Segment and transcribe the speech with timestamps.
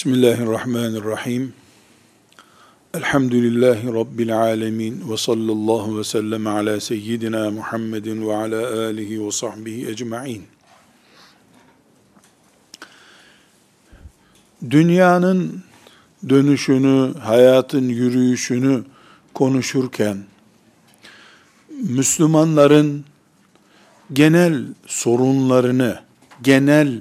[0.00, 1.52] Bismillahirrahmanirrahim.
[2.94, 9.88] Elhamdülillahi Rabbil alemin ve sallallahu ve sellem ala seyyidina Muhammedin ve ala alihi ve sahbihi
[9.88, 10.42] ecma'in.
[14.70, 15.62] Dünyanın
[16.28, 18.84] dönüşünü, hayatın yürüyüşünü
[19.34, 20.24] konuşurken,
[21.82, 23.04] Müslümanların
[24.12, 26.00] genel sorunlarını,
[26.42, 27.00] genel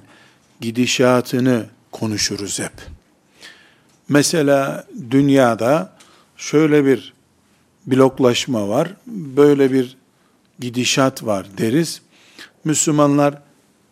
[0.61, 2.73] gidişatını konuşuruz hep.
[4.09, 5.97] Mesela dünyada
[6.37, 7.13] şöyle bir
[7.85, 9.97] bloklaşma var, böyle bir
[10.59, 12.01] gidişat var deriz.
[12.63, 13.41] Müslümanlar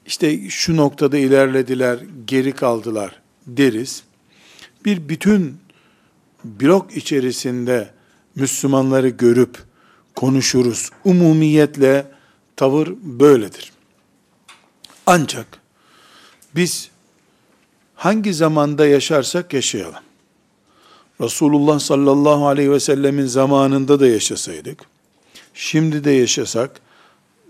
[0.06, 4.04] işte şu noktada ilerlediler, geri kaldılar deriz.
[4.86, 5.58] Bir bütün
[6.44, 7.89] blok içerisinde
[8.36, 9.58] Müslümanları görüp
[10.16, 10.89] konuşuruz.
[11.06, 12.06] Umumiyetle
[12.56, 13.72] tavır böyledir.
[15.06, 15.48] Ancak
[16.56, 16.89] biz
[17.97, 20.03] hangi zamanda yaşarsak yaşayalım.
[21.20, 24.81] Resulullah sallallahu aleyhi ve sellemin zamanında da yaşasaydık,
[25.55, 26.81] şimdi de yaşasak,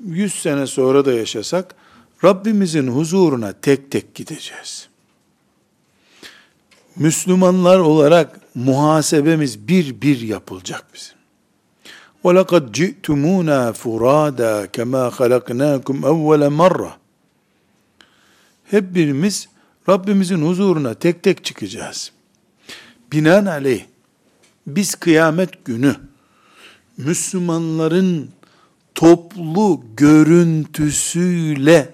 [0.07, 1.75] yüz sene sonra da yaşasak,
[2.25, 4.89] Rabbimizin huzuruna tek tek gideceğiz.
[6.97, 11.23] Müslümanlar olarak muhasebemiz bir bir yapılacak bizim.
[12.25, 16.91] وَلَقَدْ جِئْتُمُونَا فُرَادًا كَمَا خَلَقْنَاكُمْ اَوَّلَ مَرَّةً
[18.65, 19.49] Hep birimiz
[19.90, 22.12] Rabbimizin huzuruna tek tek çıkacağız.
[23.12, 23.86] Binaenaleyh
[24.68, 25.96] biz kıyamet günü
[26.98, 28.30] Müslümanların
[28.96, 31.94] toplu görüntüsüyle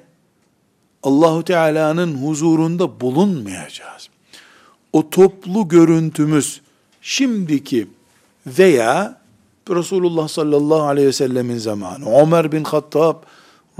[1.04, 4.10] Allahu Teala'nın huzurunda bulunmayacağız.
[4.94, 6.62] O toplu görüntümüz
[7.02, 7.88] şimdiki
[8.48, 9.22] veya
[9.70, 13.16] Resulullah sallallahu aleyhi ve sellemin zamanı, Ömer bin Hattab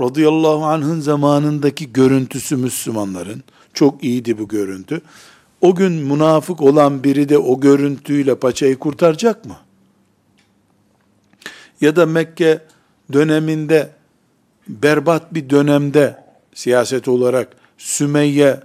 [0.00, 3.42] radıyallahu anh'ın zamanındaki görüntüsü Müslümanların,
[3.74, 5.00] çok iyiydi bu görüntü.
[5.60, 9.56] O gün münafık olan biri de o görüntüyle paçayı kurtaracak mı?
[11.80, 12.64] Ya da Mekke
[13.12, 13.90] döneminde
[14.68, 16.24] berbat bir dönemde
[16.54, 18.60] siyaset olarak Sümeyye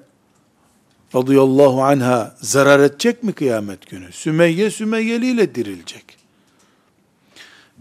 [1.16, 4.12] radıyallahu anha zarar edecek mi kıyamet günü?
[4.12, 6.18] Sümeyye Sümeyyeli dirilecek.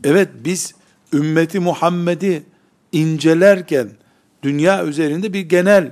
[0.04, 0.74] Evet biz
[1.12, 2.42] ümmeti Muhammed'i
[2.92, 3.90] incelerken
[4.42, 5.90] dünya üzerinde bir genel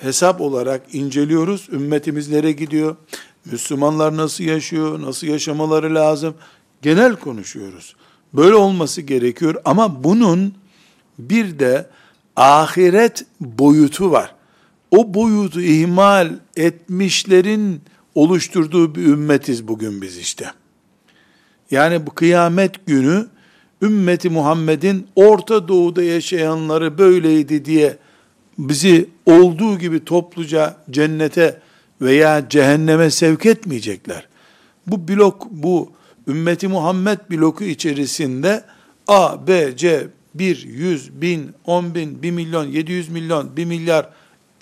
[0.00, 1.68] hesap olarak inceliyoruz.
[1.72, 2.96] Ümmetimiz nereye gidiyor?
[3.44, 5.02] Müslümanlar nasıl yaşıyor?
[5.02, 6.34] Nasıl yaşamaları lazım?
[6.82, 7.96] Genel konuşuyoruz.
[8.32, 10.54] Böyle olması gerekiyor ama bunun
[11.18, 11.86] bir de
[12.36, 14.34] ahiret boyutu var.
[14.90, 17.80] O boyutu ihmal etmişlerin
[18.14, 20.50] oluşturduğu bir ümmetiz bugün biz işte.
[21.70, 23.26] Yani bu kıyamet günü
[23.82, 27.98] ümmeti Muhammed'in Orta Doğu'da yaşayanları böyleydi diye
[28.58, 31.60] bizi olduğu gibi topluca cennete
[32.00, 34.28] veya cehenneme sevk etmeyecekler.
[34.86, 35.92] Bu blok, bu
[36.28, 38.64] ümmeti Muhammed bloku içerisinde
[39.06, 44.10] A, B, C, 1, 100, 1000, 10 bin, 1 milyon, 700 milyon, 1 milyar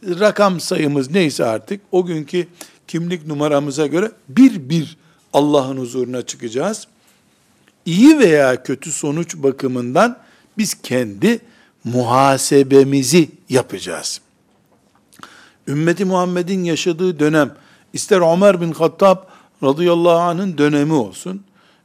[0.04, 2.46] rakam sayımız neyse artık o günkü
[2.88, 4.96] kimlik numaramıza göre bir bir
[5.32, 6.86] Allah'ın huzuruna çıkacağız.
[7.86, 10.18] İyi veya kötü sonuç bakımından
[10.58, 11.40] biz kendi
[11.84, 14.20] muhasebemizi yapacağız.
[15.68, 17.54] Ümmeti Muhammed'in yaşadığı dönem,
[17.92, 19.16] ister Ömer bin Hattab
[19.62, 21.42] radıyallahu anh'ın dönemi olsun,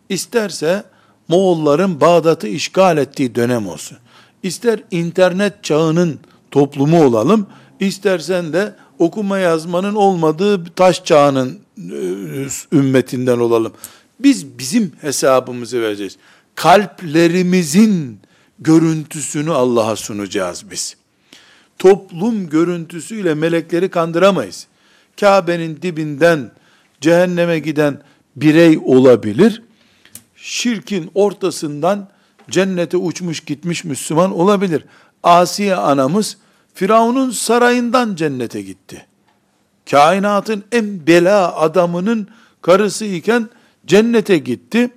[0.09, 0.83] isterse
[1.27, 3.97] Moğolların Bağdat'ı işgal ettiği dönem olsun.
[4.44, 6.19] İster internet çağının
[6.51, 7.47] toplumu olalım,
[7.79, 13.73] istersen de okuma yazmanın olmadığı taş çağının e, ümmetinden olalım.
[14.19, 16.17] Biz bizim hesabımızı vereceğiz.
[16.55, 18.19] Kalplerimizin
[18.59, 20.96] görüntüsünü Allah'a sunacağız biz.
[21.81, 24.67] Toplum görüntüsüyle melekleri kandıramayız.
[25.19, 26.51] Kabe'nin dibinden
[27.01, 28.01] cehenneme giden
[28.35, 29.63] birey olabilir.
[30.35, 32.07] Şirkin ortasından
[32.49, 34.85] cennete uçmuş gitmiş Müslüman olabilir.
[35.23, 36.37] Asiye anamız
[36.73, 39.05] Firavun'un sarayından cennete gitti.
[39.91, 42.27] Kainatın en bela adamının
[42.61, 43.49] karısı iken
[43.85, 44.89] cennete gitti.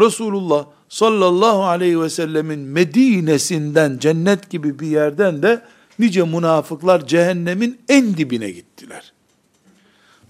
[0.00, 5.62] Resulullah sallallahu aleyhi ve sellemin Medine'sinden cennet gibi bir yerden de
[5.98, 9.12] nice münafıklar cehennemin en dibine gittiler.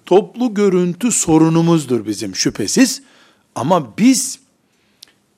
[0.06, 3.02] Toplu görüntü sorunumuzdur bizim şüphesiz.
[3.54, 4.38] Ama biz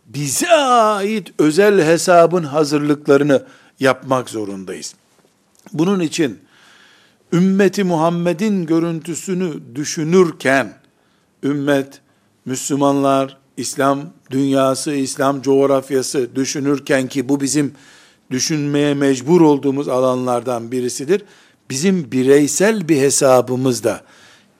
[0.06, 3.46] bize ait özel hesabın hazırlıklarını
[3.80, 4.94] yapmak zorundayız.
[5.72, 6.38] Bunun için
[7.32, 10.74] ümmeti Muhammed'in görüntüsünü düşünürken
[11.42, 12.00] ümmet,
[12.44, 14.00] Müslümanlar, İslam
[14.30, 17.74] dünyası, İslam coğrafyası düşünürken ki bu bizim
[18.30, 21.22] düşünmeye mecbur olduğumuz alanlardan birisidir.
[21.70, 24.04] Bizim bireysel bir hesabımız da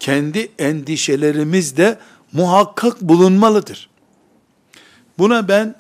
[0.01, 1.99] kendi endişelerimiz de
[2.33, 3.91] muhakkak bulunmalıdır.
[5.19, 5.75] Buna ben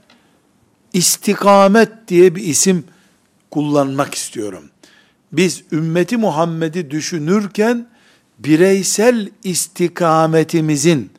[0.93, 2.85] istikamet diye bir isim
[3.51, 4.71] kullanmak istiyorum.
[5.33, 7.89] Biz ümmeti Muhammed'i düşünürken
[8.39, 11.11] bireysel istikametimizin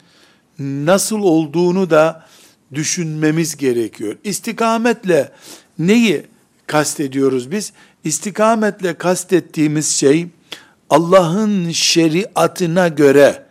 [0.59, 2.25] nasıl olduğunu da
[2.73, 4.17] düşünmemiz gerekiyor.
[4.23, 5.31] İstikametle
[5.79, 6.23] neyi
[6.67, 7.73] kastediyoruz biz?
[8.03, 10.27] İstikametle kastettiğimiz şey
[10.89, 13.45] Allah'ın şeriatına göre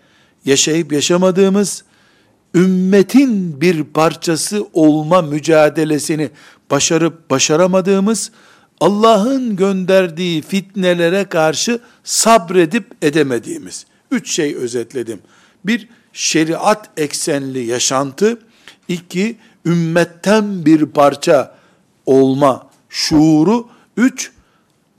[0.44, 1.84] yaşayıp yaşamadığımız,
[2.54, 6.30] ümmetin bir parçası olma mücadelesini
[6.70, 8.30] başarıp başaramadığımız,
[8.80, 13.86] Allah'ın gönderdiği fitnelere karşı sabredip edemediğimiz.
[14.10, 15.20] Üç şey özetledim.
[15.64, 18.38] Bir, şeriat eksenli yaşantı.
[18.88, 21.54] İki, ümmetten bir parça
[22.06, 23.66] olma şuuru.
[23.96, 24.32] Üç,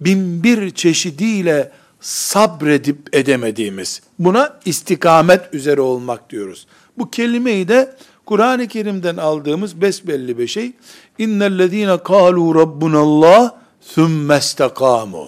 [0.01, 4.01] bin bir çeşidiyle sabredip edemediğimiz.
[4.19, 6.67] Buna istikamet üzere olmak diyoruz.
[6.97, 7.95] Bu kelimeyi de
[8.25, 10.71] Kur'an-ı Kerim'den aldığımız besbelli bir şey.
[11.17, 13.51] İnnellezîne kâlû rabbunallah
[13.81, 15.27] sümmestekâmu.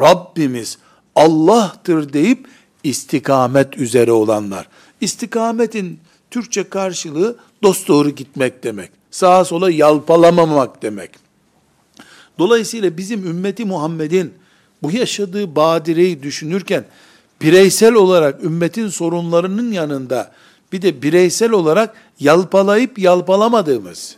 [0.00, 0.78] Rabbimiz
[1.14, 2.46] Allah'tır deyip
[2.84, 4.68] istikamet üzere olanlar.
[5.00, 6.00] İstikametin
[6.30, 8.90] Türkçe karşılığı dost doğru gitmek demek.
[9.10, 11.21] Sağa sola yalpalamamak demek.
[12.42, 14.32] Dolayısıyla bizim ümmeti Muhammed'in
[14.82, 16.84] bu yaşadığı badireyi düşünürken
[17.42, 20.32] bireysel olarak ümmetin sorunlarının yanında
[20.72, 24.16] bir de bireysel olarak yalpalayıp yalpalamadığımız,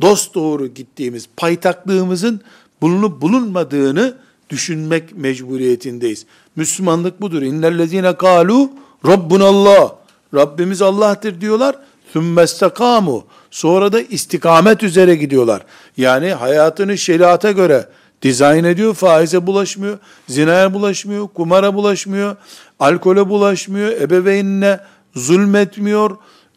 [0.00, 2.40] dost doğru gittiğimiz, paytaklığımızın
[2.80, 4.14] bulunup bulunmadığını
[4.50, 6.26] düşünmek mecburiyetindeyiz.
[6.56, 7.42] Müslümanlık budur.
[7.42, 8.70] İnnellezine kalu
[9.06, 9.92] Rabbunallah.
[10.34, 11.76] Rabbimiz Allah'tır diyorlar.
[12.12, 13.24] Sümmestakamu.
[13.52, 15.62] Sonra da istikamet üzere gidiyorlar.
[15.96, 17.88] Yani hayatını şeriata göre
[18.22, 22.36] dizayn ediyor, faize bulaşmıyor, zinaya bulaşmıyor, kumara bulaşmıyor,
[22.80, 24.80] alkole bulaşmıyor, ebeveynine
[25.14, 26.16] zulmetmiyor,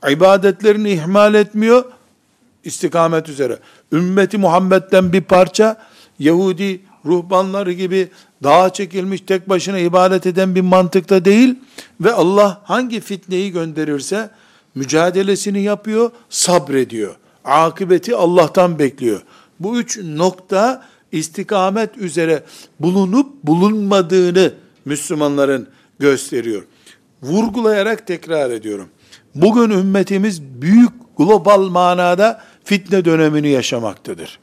[0.09, 1.83] ibadetlerini ihmal etmiyor,
[2.63, 3.59] istikamet üzere.
[3.91, 5.77] Ümmeti Muhammed'den bir parça,
[6.19, 8.09] Yahudi ruhbanları gibi
[8.43, 11.55] dağa çekilmiş tek başına ibadet eden bir mantıkta değil
[12.01, 14.29] ve Allah hangi fitneyi gönderirse
[14.75, 17.15] mücadelesini yapıyor, sabrediyor.
[17.45, 19.21] Akıbeti Allah'tan bekliyor.
[19.59, 22.43] Bu üç nokta istikamet üzere
[22.79, 24.53] bulunup bulunmadığını
[24.85, 25.67] Müslümanların
[25.99, 26.63] gösteriyor.
[27.23, 28.89] Vurgulayarak tekrar ediyorum.
[29.35, 34.39] Bugün ümmetimiz büyük global manada fitne dönemini yaşamaktadır.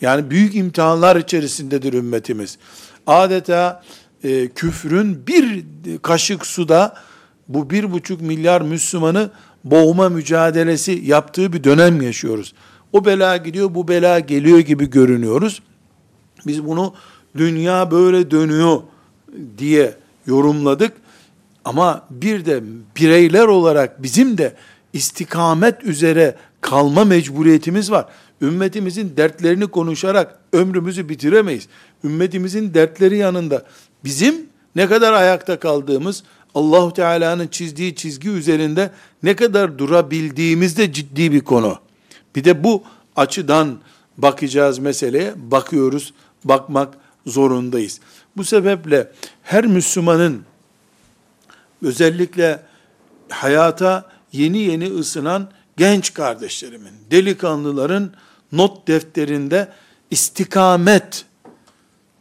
[0.00, 2.58] Yani büyük imtihanlar içerisindedir ümmetimiz.
[3.06, 3.82] Adeta
[4.24, 5.64] e, küfrün bir
[6.02, 6.94] kaşık suda
[7.48, 9.30] bu bir buçuk milyar Müslümanı
[9.64, 12.54] boğma mücadelesi yaptığı bir dönem yaşıyoruz.
[12.92, 15.62] O bela gidiyor, bu bela geliyor gibi görünüyoruz.
[16.46, 16.94] Biz bunu
[17.36, 18.80] dünya böyle dönüyor
[19.58, 19.94] diye
[20.26, 20.92] yorumladık.
[21.64, 22.62] Ama bir de
[22.96, 24.54] bireyler olarak bizim de
[24.92, 28.06] istikamet üzere kalma mecburiyetimiz var.
[28.42, 31.68] Ümmetimizin dertlerini konuşarak ömrümüzü bitiremeyiz.
[32.04, 33.64] Ümmetimizin dertleri yanında
[34.04, 36.22] bizim ne kadar ayakta kaldığımız,
[36.54, 38.90] Allahu Teala'nın çizdiği çizgi üzerinde
[39.22, 41.78] ne kadar durabildiğimiz de ciddi bir konu.
[42.36, 42.82] Bir de bu
[43.16, 43.78] açıdan
[44.16, 45.32] bakacağız meseleye.
[45.36, 46.14] Bakıyoruz,
[46.44, 46.94] bakmak
[47.26, 48.00] zorundayız.
[48.36, 49.12] Bu sebeple
[49.42, 50.42] her Müslümanın
[51.82, 52.62] özellikle
[53.28, 58.12] hayata yeni yeni ısınan genç kardeşlerimin, delikanlıların
[58.52, 59.68] not defterinde
[60.10, 61.24] istikamet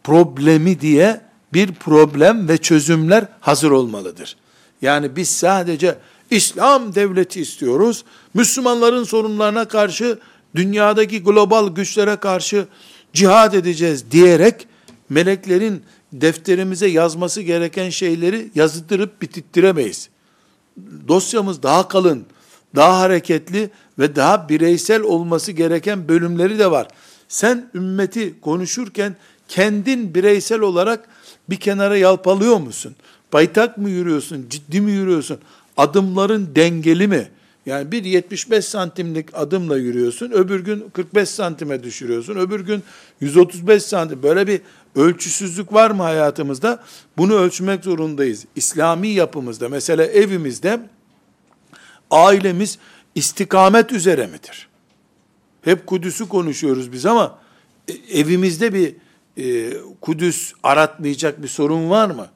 [0.03, 1.21] problemi diye
[1.53, 4.35] bir problem ve çözümler hazır olmalıdır.
[4.81, 5.97] Yani biz sadece
[6.31, 8.03] İslam devleti istiyoruz.
[8.33, 10.19] Müslümanların sorunlarına karşı
[10.55, 12.67] dünyadaki global güçlere karşı
[13.13, 14.67] cihad edeceğiz diyerek
[15.09, 20.09] meleklerin defterimize yazması gereken şeyleri yazıtırıp bitittiremeyiz.
[21.07, 22.25] Dosyamız daha kalın,
[22.75, 26.87] daha hareketli ve daha bireysel olması gereken bölümleri de var.
[27.27, 29.15] Sen ümmeti konuşurken
[29.47, 31.09] kendin bireysel olarak
[31.49, 32.95] bir kenara yalpalıyor musun?
[33.33, 34.45] Baytak mı yürüyorsun?
[34.49, 35.37] Ciddi mi yürüyorsun?
[35.77, 37.29] Adımların dengeli mi?
[37.67, 42.83] Yani bir 75 santimlik adımla yürüyorsun, öbür gün 45 santime düşürüyorsun, öbür gün
[43.21, 44.23] 135 santim.
[44.23, 44.61] Böyle bir
[44.95, 46.83] ölçüsüzlük var mı hayatımızda?
[47.17, 48.45] Bunu ölçmek zorundayız.
[48.55, 50.79] İslami yapımızda, mesela evimizde
[52.11, 52.77] ailemiz
[53.15, 54.67] istikamet üzere midir?
[55.61, 57.39] Hep Kudüs'ü konuşuyoruz biz ama
[57.87, 58.95] e, evimizde bir
[59.37, 62.27] e, Kudüs aratmayacak bir sorun var mı?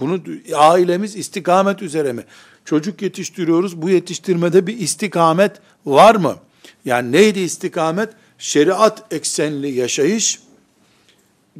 [0.00, 0.20] Bunu
[0.56, 2.24] ailemiz istikamet üzere mi?
[2.64, 3.82] Çocuk yetiştiriyoruz.
[3.82, 5.52] Bu yetiştirmede bir istikamet
[5.86, 6.36] var mı?
[6.84, 8.08] Yani neydi istikamet?
[8.38, 10.40] Şeriat eksenli yaşayış,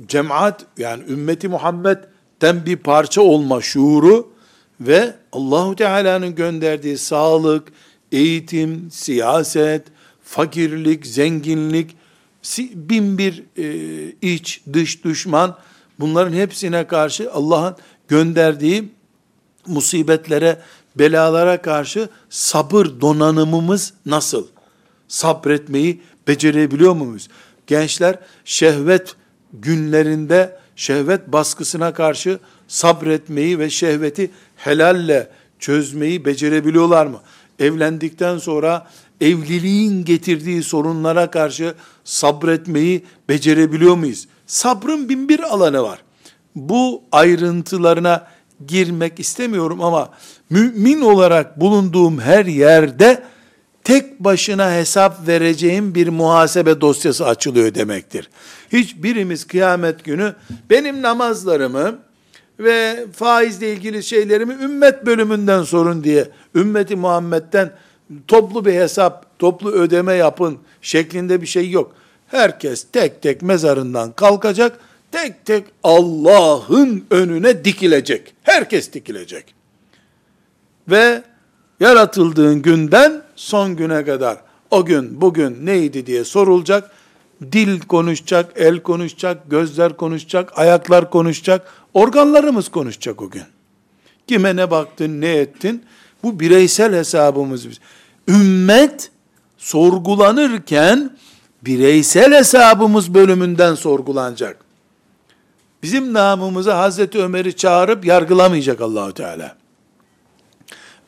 [0.06, 4.32] cemaat yani ümmeti Muhammed'den bir parça olma şuuru
[4.80, 7.72] ve Allahu Teala'nın gönderdiği sağlık,
[8.12, 9.82] eğitim, siyaset,
[10.24, 11.96] fakirlik, zenginlik,
[12.74, 15.58] bin bir e, iç, dış düşman,
[16.00, 17.76] bunların hepsine karşı Allah'ın
[18.08, 18.88] gönderdiği
[19.66, 20.58] musibetlere,
[20.96, 24.46] belalara karşı sabır donanımımız nasıl?
[25.08, 27.28] Sabretmeyi becerebiliyor muyuz?
[27.66, 29.16] Gençler şehvet
[29.52, 37.20] günlerinde şehvet baskısına karşı sabretmeyi ve şehveti helalle çözmeyi becerebiliyorlar mı?
[37.58, 38.90] Evlendikten sonra
[39.20, 41.74] evliliğin getirdiği sorunlara karşı
[42.08, 44.28] sabretmeyi becerebiliyor muyuz?
[44.46, 46.02] Sabrın bin bir alanı var.
[46.54, 48.26] Bu ayrıntılarına
[48.66, 50.10] girmek istemiyorum ama
[50.50, 53.22] mümin olarak bulunduğum her yerde
[53.84, 58.30] tek başına hesap vereceğim bir muhasebe dosyası açılıyor demektir.
[58.72, 60.34] Hiçbirimiz kıyamet günü
[60.70, 61.98] benim namazlarımı
[62.58, 67.72] ve faizle ilgili şeylerimi ümmet bölümünden sorun diye ümmeti Muhammed'den
[68.26, 71.94] toplu bir hesap, toplu ödeme yapın şeklinde bir şey yok.
[72.26, 74.78] Herkes tek tek mezarından kalkacak,
[75.12, 78.34] tek tek Allah'ın önüne dikilecek.
[78.42, 79.54] Herkes dikilecek.
[80.88, 81.22] Ve
[81.80, 84.38] yaratıldığın günden son güne kadar
[84.70, 86.90] o gün bugün neydi diye sorulacak.
[87.52, 93.42] Dil konuşacak, el konuşacak, gözler konuşacak, ayaklar konuşacak, organlarımız konuşacak o gün.
[94.26, 95.84] Kime ne baktın, ne ettin?
[96.22, 97.66] Bu bireysel hesabımız.
[98.28, 99.10] Ümmet
[99.58, 101.16] sorgulanırken
[101.62, 104.56] bireysel hesabımız bölümünden sorgulanacak.
[105.82, 109.56] Bizim namımıza Hazreti Ömer'i çağırıp yargılamayacak Allahu Teala.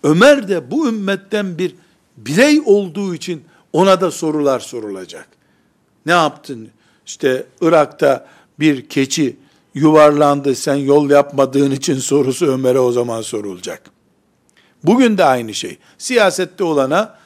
[0.03, 1.75] Ömer de bu ümmetten bir
[2.17, 5.29] birey olduğu için ona da sorular sorulacak.
[6.07, 6.69] Ne yaptın?
[7.07, 8.27] İşte Irak'ta
[8.59, 9.37] bir keçi
[9.75, 13.83] yuvarlandı sen yol yapmadığın için sorusu Ömer'e o zaman sorulacak.
[14.85, 15.79] Bugün de aynı şey.
[15.99, 17.20] Siyasette olana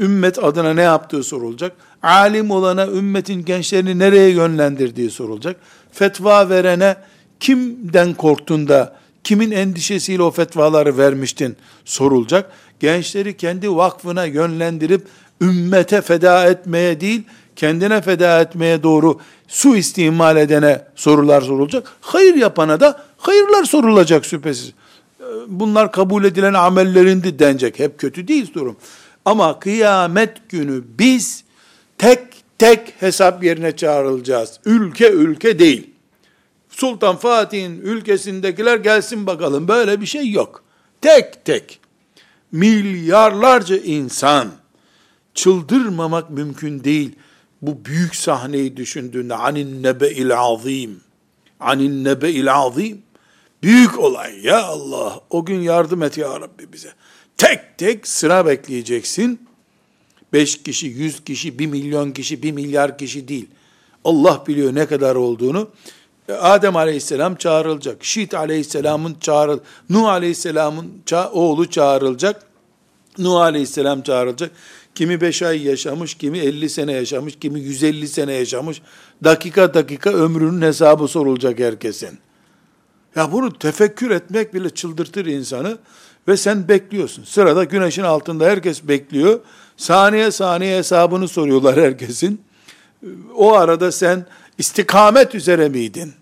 [0.00, 1.72] ümmet adına ne yaptığı sorulacak.
[2.02, 5.56] Alim olana ümmetin gençlerini nereye yönlendirdiği sorulacak.
[5.92, 6.96] Fetva verene
[7.40, 12.50] kimden korktun da kimin endişesiyle o fetvaları vermiştin sorulacak.
[12.80, 15.06] Gençleri kendi vakfına yönlendirip
[15.40, 17.22] ümmete feda etmeye değil,
[17.56, 21.92] kendine feda etmeye doğru su istimal edene sorular sorulacak.
[22.00, 24.72] Hayır yapana da hayırlar sorulacak şüphesiz.
[25.48, 27.78] Bunlar kabul edilen amellerindi denecek.
[27.78, 28.76] Hep kötü değil durum.
[29.26, 31.44] Ama kıyamet günü biz
[31.98, 32.20] tek
[32.58, 34.60] tek hesap yerine çağrılacağız.
[34.64, 35.90] Ülke ülke değil.
[36.68, 39.68] Sultan Fatih'in ülkesindekiler gelsin bakalım.
[39.68, 40.64] Böyle bir şey yok.
[41.00, 41.80] Tek tek
[42.52, 44.48] milyarlarca insan
[45.34, 47.16] çıldırmamak mümkün değil.
[47.62, 51.00] Bu büyük sahneyi düşündüğünde anin nebe'il azim.
[51.60, 53.02] Anin nebe'il azim.
[53.62, 55.20] Büyük olay ya Allah.
[55.30, 56.92] O gün yardım et ya Rabbi bize.
[57.36, 59.46] Tek tek sıra bekleyeceksin.
[60.32, 63.48] Beş kişi, yüz kişi, bir milyon kişi, bir milyar kişi değil.
[64.04, 65.68] Allah biliyor ne kadar olduğunu.
[66.28, 68.04] Adem aleyhisselam çağrılacak.
[68.04, 69.58] Şit aleyhisselamın çağrıl,
[69.90, 72.42] Nuh aleyhisselamın ça oğlu çağrılacak.
[73.18, 74.50] Nuh aleyhisselam çağrılacak.
[74.94, 78.82] Kimi beş ay yaşamış, kimi elli sene yaşamış, kimi yüz elli sene yaşamış.
[79.24, 82.18] Dakika dakika ömrünün hesabı sorulacak herkesin.
[83.16, 85.78] Ya bunu tefekkür etmek bile çıldırtır insanı.
[86.28, 87.24] Ve sen bekliyorsun.
[87.24, 89.40] Sırada güneşin altında herkes bekliyor.
[89.76, 92.40] Saniye saniye hesabını soruyorlar herkesin.
[93.34, 94.26] O arada sen
[94.58, 96.12] istikamet üzere miydin?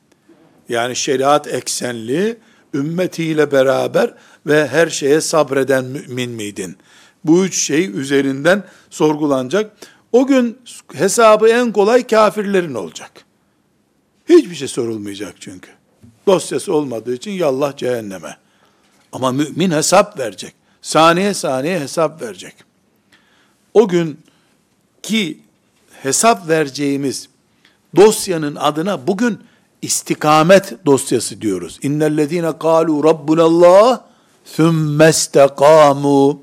[0.68, 2.36] Yani şeriat eksenli,
[2.74, 4.14] ümmetiyle beraber
[4.46, 6.76] ve her şeye sabreden mümin miydin?
[7.24, 9.72] Bu üç şey üzerinden sorgulanacak.
[10.12, 10.58] O gün
[10.92, 13.10] hesabı en kolay kafirlerin olacak.
[14.28, 15.70] Hiçbir şey sorulmayacak çünkü.
[16.26, 18.36] Dosyası olmadığı için yallah cehenneme.
[19.14, 20.54] Ama mümin hesap verecek.
[20.82, 22.54] Saniye saniye hesap verecek.
[23.74, 24.18] O gün
[25.02, 25.40] ki
[26.02, 27.28] hesap vereceğimiz
[27.96, 29.44] dosyanın adına bugün
[29.82, 31.78] istikamet dosyası diyoruz.
[31.82, 34.00] İnnellezine kalu rabbunallah
[34.56, 36.42] thumma istakamu.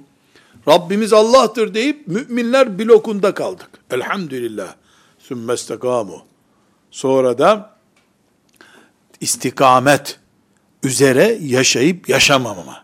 [0.68, 3.70] Rabbimiz Allah'tır deyip müminler blokunda kaldık.
[3.92, 4.75] Elhamdülillah.
[5.28, 6.22] Thumma istakamu.
[6.92, 7.72] Sonra da
[9.20, 10.21] istikamet
[10.83, 12.83] üzere yaşayıp yaşamamama.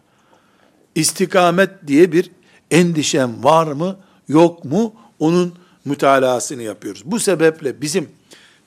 [0.96, 2.32] İstikamet diye bir
[2.72, 4.94] endişem var mı, yok mu?
[5.20, 5.54] Onun
[5.86, 7.02] mütalasını yapıyoruz.
[7.06, 8.10] Bu sebeple bizim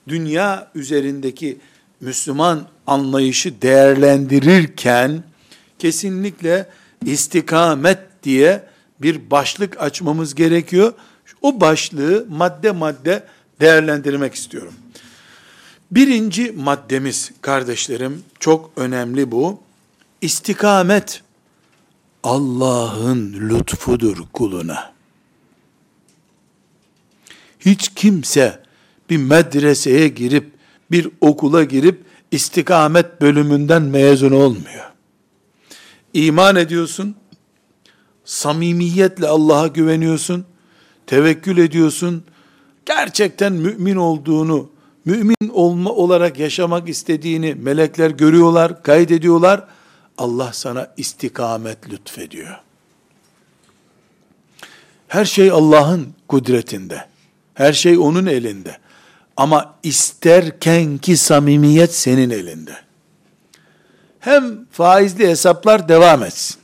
[0.07, 1.57] dünya üzerindeki
[2.01, 5.23] Müslüman anlayışı değerlendirirken
[5.79, 6.69] kesinlikle
[7.05, 8.63] istikamet diye
[9.01, 10.93] bir başlık açmamız gerekiyor.
[11.41, 13.23] O başlığı madde madde
[13.59, 14.73] değerlendirmek istiyorum.
[15.91, 19.59] Birinci maddemiz kardeşlerim çok önemli bu.
[20.21, 21.23] İstikamet
[22.23, 24.93] Allah'ın lütfudur kuluna.
[27.59, 28.63] Hiç kimse
[29.09, 30.51] bir medreseye girip,
[30.91, 34.91] bir okula girip istikamet bölümünden mezun olmuyor.
[36.13, 37.15] İman ediyorsun,
[38.25, 40.45] samimiyetle Allah'a güveniyorsun,
[41.07, 42.23] tevekkül ediyorsun,
[42.85, 44.69] gerçekten mümin olduğunu,
[45.05, 49.67] mümin olma olarak yaşamak istediğini melekler görüyorlar, kaydediyorlar.
[50.17, 52.59] Allah sana istikamet lütfediyor.
[55.07, 57.05] Her şey Allah'ın kudretinde.
[57.53, 58.77] Her şey onun elinde.
[59.37, 62.77] Ama isterken ki samimiyet senin elinde.
[64.19, 66.57] Hem faizli hesaplar devam etsin.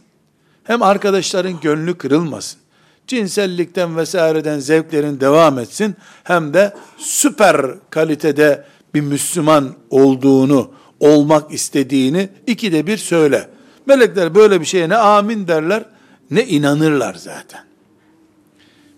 [0.63, 2.59] Hem arkadaşların gönlü kırılmasın.
[3.07, 5.95] Cinsellikten vesaireden zevklerin devam etsin.
[6.23, 13.49] Hem de süper kalitede bir Müslüman olduğunu, olmak istediğini ikide bir söyle.
[13.85, 15.85] Melekler böyle bir şeye ne amin derler,
[16.31, 17.61] ne inanırlar zaten.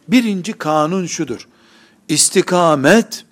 [0.07, 1.47] Birinci kanun şudur.
[2.07, 3.25] İstikamet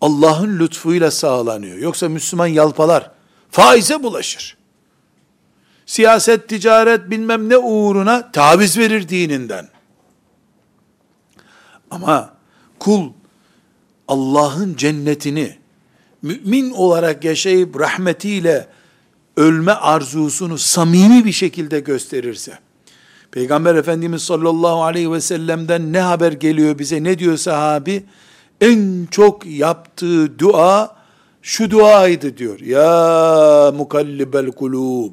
[0.00, 1.78] Allah'ın lütfuyla sağlanıyor.
[1.78, 3.10] Yoksa Müslüman yalpalar,
[3.50, 4.55] faize bulaşır.
[5.86, 9.68] Siyaset, ticaret bilmem ne uğruna taviz verir dininden.
[11.90, 12.34] Ama
[12.78, 13.12] kul
[14.08, 15.56] Allah'ın cennetini
[16.22, 18.68] mümin olarak yaşayıp rahmetiyle
[19.36, 22.58] ölme arzusunu samimi bir şekilde gösterirse,
[23.30, 28.04] Peygamber Efendimiz sallallahu aleyhi ve sellem'den ne haber geliyor bize, ne diyor sahabi?
[28.60, 30.96] En çok yaptığı dua,
[31.42, 32.60] şu duaydı diyor.
[32.60, 35.12] Ya mukallibel kulub,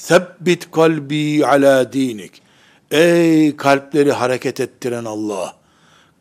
[0.00, 2.42] sebbit kalbi ala dinik.
[2.90, 5.56] Ey kalpleri hareket ettiren Allah,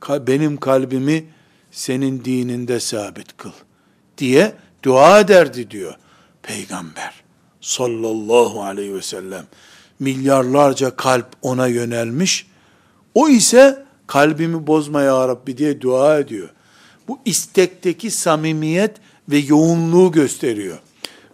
[0.10, 1.26] benim kalbimi
[1.72, 3.52] senin dininde sabit kıl
[4.18, 5.96] diye dua ederdi diyor
[6.42, 7.14] peygamber
[7.62, 9.46] sallallahu aleyhi ve sellem.
[10.00, 12.48] Milyarlarca kalp ona yönelmiş.
[13.14, 16.50] O ise kalbimi bozma ya Rabbi diye dua ediyor.
[17.08, 18.92] Bu istekteki samimiyet
[19.30, 20.78] ve yoğunluğu gösteriyor.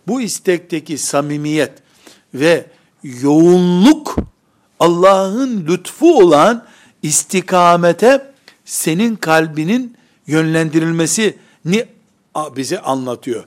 [0.07, 1.84] Bu istekteki samimiyet
[2.39, 2.65] ve
[3.03, 4.15] yoğunluk
[4.79, 6.65] Allah'ın lütfu olan
[7.01, 8.31] istikamete
[8.65, 11.85] senin kalbinin yönlendirilmesini
[12.55, 13.43] bize anlatıyor.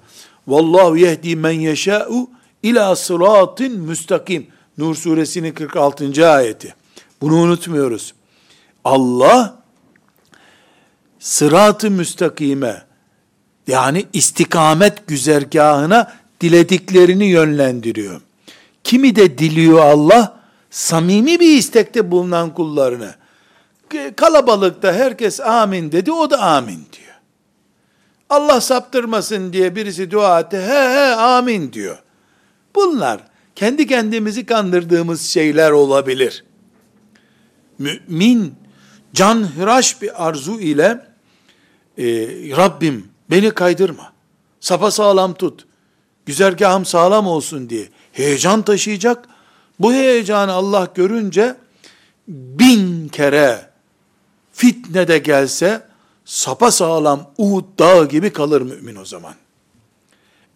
[0.46, 2.30] Vallahu yehdi men yeşâ'u
[2.62, 4.46] ila sıratin müstakim.
[4.78, 6.30] Nur suresinin 46.
[6.30, 6.74] ayeti.
[7.20, 8.14] Bunu unutmuyoruz.
[8.84, 9.62] Allah
[11.18, 12.82] sırat-ı müstakime
[13.66, 18.20] yani istikamet güzergahına dilediklerini yönlendiriyor.
[18.88, 20.40] Kimi de diliyor Allah?
[20.70, 23.14] Samimi bir istekte bulunan kullarını.
[24.16, 27.14] Kalabalıkta herkes amin dedi, o da amin diyor.
[28.30, 31.98] Allah saptırmasın diye birisi dua etti, he he amin diyor.
[32.74, 33.20] Bunlar
[33.54, 36.44] kendi kendimizi kandırdığımız şeyler olabilir.
[37.78, 38.54] Mümin
[39.14, 41.06] canhıraş bir arzu ile
[41.98, 42.04] e,
[42.56, 44.12] Rabbim beni kaydırma,
[44.60, 45.66] sapa sağlam tut,
[46.26, 49.28] güzergahım sağlam olsun diye heyecan taşıyacak.
[49.80, 51.56] Bu heyecanı Allah görünce
[52.28, 53.70] bin kere
[54.52, 55.82] fitne de gelse
[56.24, 59.34] sapa sağlam Uhud dağı gibi kalır mümin o zaman.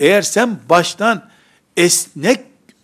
[0.00, 1.28] Eğer sen baştan
[1.76, 2.40] esnek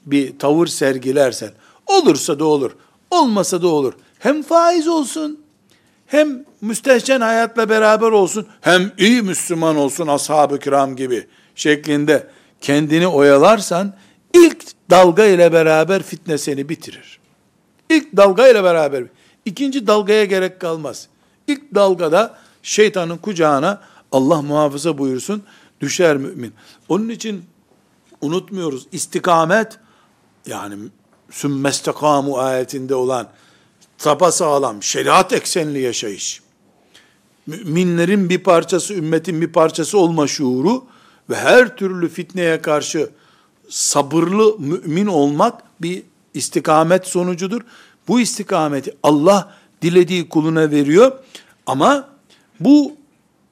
[0.06, 1.50] bir tavır sergilersen,
[1.86, 2.72] olursa da olur,
[3.10, 3.92] olmasa da olur.
[4.18, 5.40] Hem faiz olsun,
[6.06, 12.26] hem müstehcen hayatla beraber olsun, hem iyi Müslüman olsun ashab-ı kiram gibi şeklinde
[12.60, 13.94] kendini oyalarsan,
[14.34, 17.18] ilk dalga ile beraber fitne seni bitirir.
[17.90, 19.04] İlk dalga ile beraber,
[19.44, 21.08] ikinci dalgaya gerek kalmaz.
[21.46, 25.42] İlk dalgada şeytanın kucağına Allah muhafaza buyursun
[25.80, 26.54] düşer mümin.
[26.88, 27.44] Onun için
[28.20, 28.86] unutmuyoruz.
[28.92, 29.78] İstikamet
[30.46, 30.74] yani
[31.30, 33.28] sümmestekamu ayetinde olan
[33.98, 36.42] tapa sağlam, şeriat eksenli yaşayış.
[37.46, 40.84] Müminlerin bir parçası, ümmetin bir parçası olma şuuru
[41.30, 43.10] ve her türlü fitneye karşı
[43.68, 46.02] sabırlı mümin olmak bir
[46.35, 47.61] istikamet sonucudur.
[48.09, 51.12] Bu istikameti Allah dilediği kuluna veriyor
[51.66, 52.09] ama
[52.61, 52.92] bu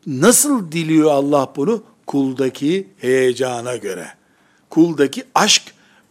[0.06, 1.82] nasıl diliyor Allah bunu?
[2.06, 4.16] Kuldaki heyecana göre
[4.70, 5.62] kuldaki aşk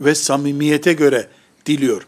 [0.02, 1.28] ve samimiyete göre
[1.66, 2.08] diliyor.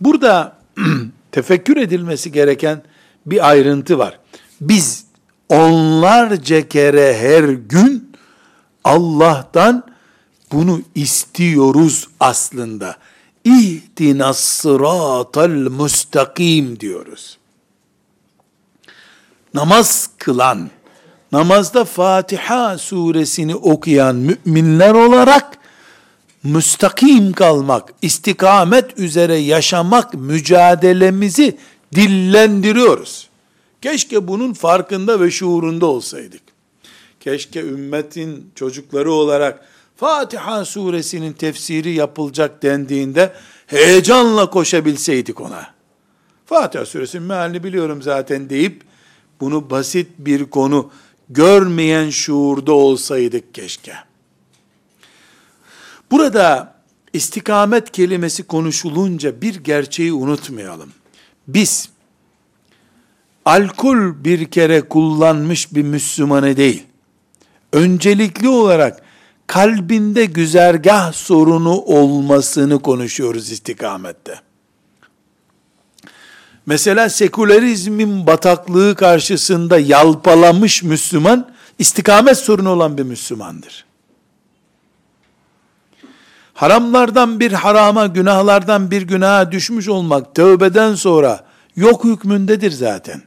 [0.00, 0.56] Burada
[1.32, 2.82] tefekkür edilmesi gereken
[3.26, 4.18] bir ayrıntı var.
[4.60, 5.04] Biz
[5.48, 8.12] onlarca kere her gün
[8.84, 9.89] Allah'tan
[10.52, 12.96] bunu istiyoruz aslında.
[13.44, 17.38] İhtinas sıratal müstakim diyoruz.
[19.54, 20.70] Namaz kılan,
[21.32, 25.58] namazda Fatiha suresini okuyan müminler olarak
[26.42, 31.58] müstakim kalmak, istikamet üzere yaşamak mücadelemizi
[31.94, 33.28] dillendiriyoruz.
[33.82, 36.42] Keşke bunun farkında ve şuurunda olsaydık.
[37.20, 39.66] Keşke ümmetin çocukları olarak
[40.00, 43.32] Fatiha suresinin tefsiri yapılacak dendiğinde
[43.66, 45.74] heyecanla koşabilseydik ona.
[46.46, 48.82] Fatiha suresinin mealini biliyorum zaten deyip
[49.40, 50.90] bunu basit bir konu
[51.28, 53.92] görmeyen şuurda olsaydık keşke.
[56.10, 56.74] Burada
[57.12, 60.92] istikamet kelimesi konuşulunca bir gerçeği unutmayalım.
[61.48, 61.88] Biz
[63.44, 66.82] alkol bir kere kullanmış bir Müslümanı değil,
[67.72, 69.09] öncelikli olarak
[69.50, 74.40] kalbinde güzergah sorunu olmasını konuşuyoruz istikamette.
[76.66, 83.84] Mesela sekülerizmin bataklığı karşısında yalpalamış Müslüman, istikamet sorunu olan bir Müslümandır.
[86.54, 91.44] Haramlardan bir harama, günahlardan bir günaha düşmüş olmak tövbeden sonra
[91.76, 93.22] yok hükmündedir zaten.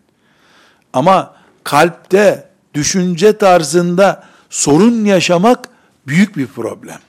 [0.93, 5.72] Ama kalpte, düşünce tarzında sorun yaşamak
[6.07, 6.99] büyük bir problem.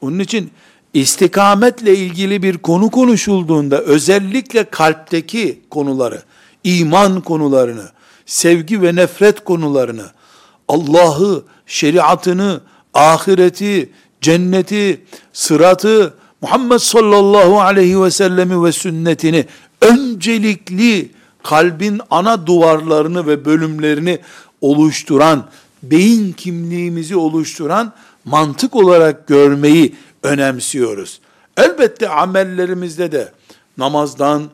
[0.00, 0.50] Onun için
[0.94, 6.22] istikametle ilgili bir konu konuşulduğunda özellikle kalpteki konuları,
[6.64, 7.88] iman konularını,
[8.26, 10.06] sevgi ve nefret konularını,
[10.68, 12.60] Allah'ı, şeriatını,
[12.94, 15.00] ahireti, cenneti,
[15.32, 19.46] sıratı, Muhammed sallallahu aleyhi ve sellemi ve sünnetini
[19.80, 21.10] öncelikli
[21.42, 24.18] kalbin ana duvarlarını ve bölümlerini
[24.60, 25.48] oluşturan,
[25.82, 27.92] beyin kimliğimizi oluşturan
[28.24, 31.20] mantık olarak görmeyi önemsiyoruz.
[31.56, 33.32] Elbette amellerimizde de
[33.78, 34.50] namazdan,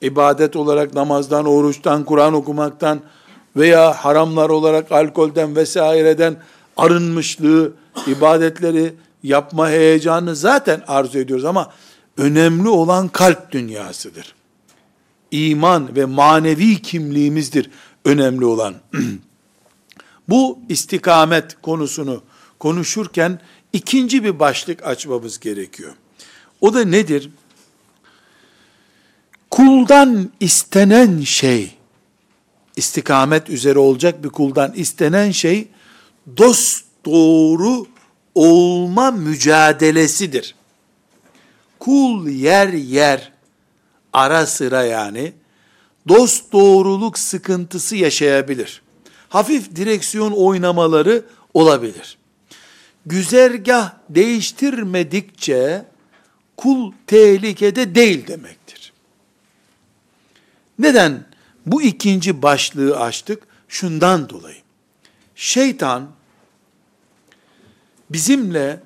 [0.00, 3.00] ibadet olarak namazdan, oruçtan, Kur'an okumaktan
[3.56, 6.36] veya haramlar olarak alkolden vesaireden
[6.76, 7.72] arınmışlığı,
[8.06, 11.72] ibadetleri yapma heyecanı zaten arzu ediyoruz ama
[12.16, 14.34] önemli olan kalp dünyasıdır.
[15.30, 17.70] İman ve manevi kimliğimizdir
[18.04, 18.74] önemli olan.
[20.28, 22.22] Bu istikamet konusunu
[22.60, 23.40] konuşurken
[23.72, 25.94] ikinci bir başlık açmamız gerekiyor.
[26.60, 27.30] O da nedir?
[29.50, 31.74] Kuldan istenen şey,
[32.76, 35.68] istikamet üzere olacak bir kuldan istenen şey,
[36.36, 37.86] dost doğru
[38.34, 40.54] olma mücadelesidir.
[41.78, 43.32] Kul yer yer,
[44.12, 45.32] ara sıra yani,
[46.08, 48.82] dost doğruluk sıkıntısı yaşayabilir.
[49.28, 52.19] Hafif direksiyon oynamaları olabilir
[53.06, 55.84] güzergah değiştirmedikçe
[56.56, 58.92] kul tehlikede değil demektir.
[60.78, 61.24] Neden
[61.66, 63.42] bu ikinci başlığı açtık?
[63.68, 64.56] Şundan dolayı.
[65.34, 66.10] Şeytan
[68.10, 68.80] bizimle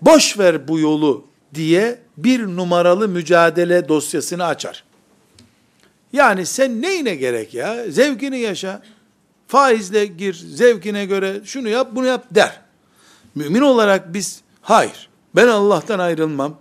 [0.00, 4.84] boş ver bu yolu diye bir numaralı mücadele dosyasını açar.
[6.12, 7.90] Yani sen neyine gerek ya?
[7.90, 8.82] Zevkini yaşa.
[9.48, 12.60] Faizle gir, zevkine göre şunu yap, bunu yap der.
[13.36, 16.54] Mümin olarak biz hayır ben Allah'tan ayrılmam,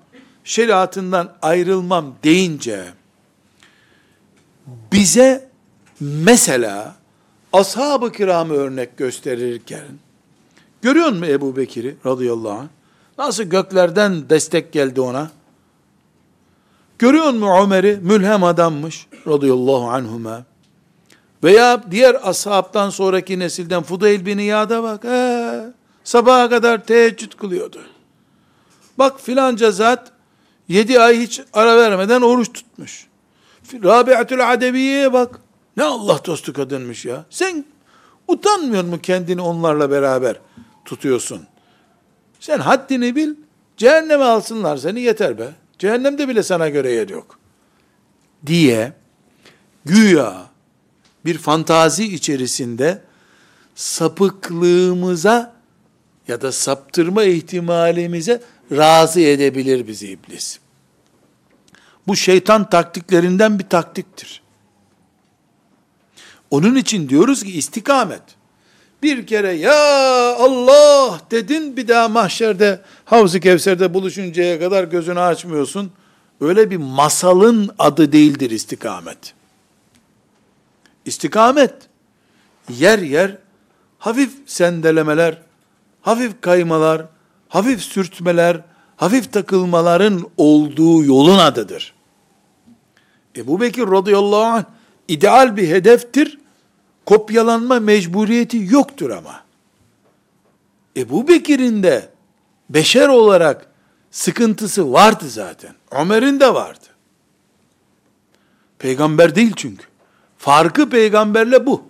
[0.43, 2.85] şeriatından ayrılmam deyince
[4.91, 5.49] bize
[5.99, 6.95] mesela
[7.53, 9.85] ashab-ı kiramı örnek gösterirken
[10.81, 12.67] görüyor musun Ebu Bekir'i radıyallahu anh?
[13.17, 15.31] Nasıl göklerden destek geldi ona?
[16.99, 17.99] Görüyor musun Ömer'i?
[18.01, 20.43] Mülhem adammış radıyallahu anhuma.
[21.43, 25.03] Veya diğer ashabtan sonraki nesilden Fudayl bin İyad'a bak.
[25.03, 25.64] He,
[26.05, 27.81] Sabaha kadar teheccüd kılıyordu.
[28.97, 30.11] Bak filanca zat
[30.67, 33.07] yedi ay hiç ara vermeden oruç tutmuş.
[33.73, 35.39] Rabi'atül Adeviye'ye bak.
[35.77, 37.25] Ne Allah dostu kadınmış ya.
[37.29, 37.65] Sen
[38.27, 40.39] utanmıyor mu kendini onlarla beraber
[40.85, 41.41] tutuyorsun?
[42.39, 43.35] Sen haddini bil,
[43.77, 45.51] cehenneme alsınlar seni yeter be.
[45.79, 47.39] Cehennemde bile sana göre yer yok.
[48.45, 48.93] Diye
[49.85, 50.45] güya
[51.25, 53.01] bir fantazi içerisinde
[53.75, 55.54] sapıklığımıza
[56.27, 60.59] ya da saptırma ihtimalimize razı edebilir bizi iblis.
[62.07, 64.41] Bu şeytan taktiklerinden bir taktiktir.
[66.51, 68.21] Onun için diyoruz ki istikamet.
[69.03, 69.75] Bir kere ya
[70.35, 75.91] Allah dedin bir daha mahşerde Havz-ı Kevser'de buluşuncaya kadar gözünü açmıyorsun.
[76.41, 79.33] Öyle bir masalın adı değildir istikamet.
[81.05, 81.73] İstikamet
[82.69, 83.38] yer yer
[83.99, 85.41] hafif sendelemeler,
[86.05, 87.05] hafif kaymalar,
[87.49, 88.61] hafif sürtmeler,
[88.97, 91.93] hafif takılmaların olduğu yolun adıdır.
[93.35, 94.63] Ebu Bekir radıyallahu anh
[95.07, 96.39] ideal bir hedeftir.
[97.05, 99.43] Kopyalanma mecburiyeti yoktur ama.
[100.97, 102.09] Ebu Bekir'in de
[102.69, 103.67] beşer olarak
[104.11, 105.75] sıkıntısı vardı zaten.
[105.91, 106.85] Ömer'in de vardı.
[108.79, 109.85] Peygamber değil çünkü.
[110.37, 111.83] Farkı peygamberle bu.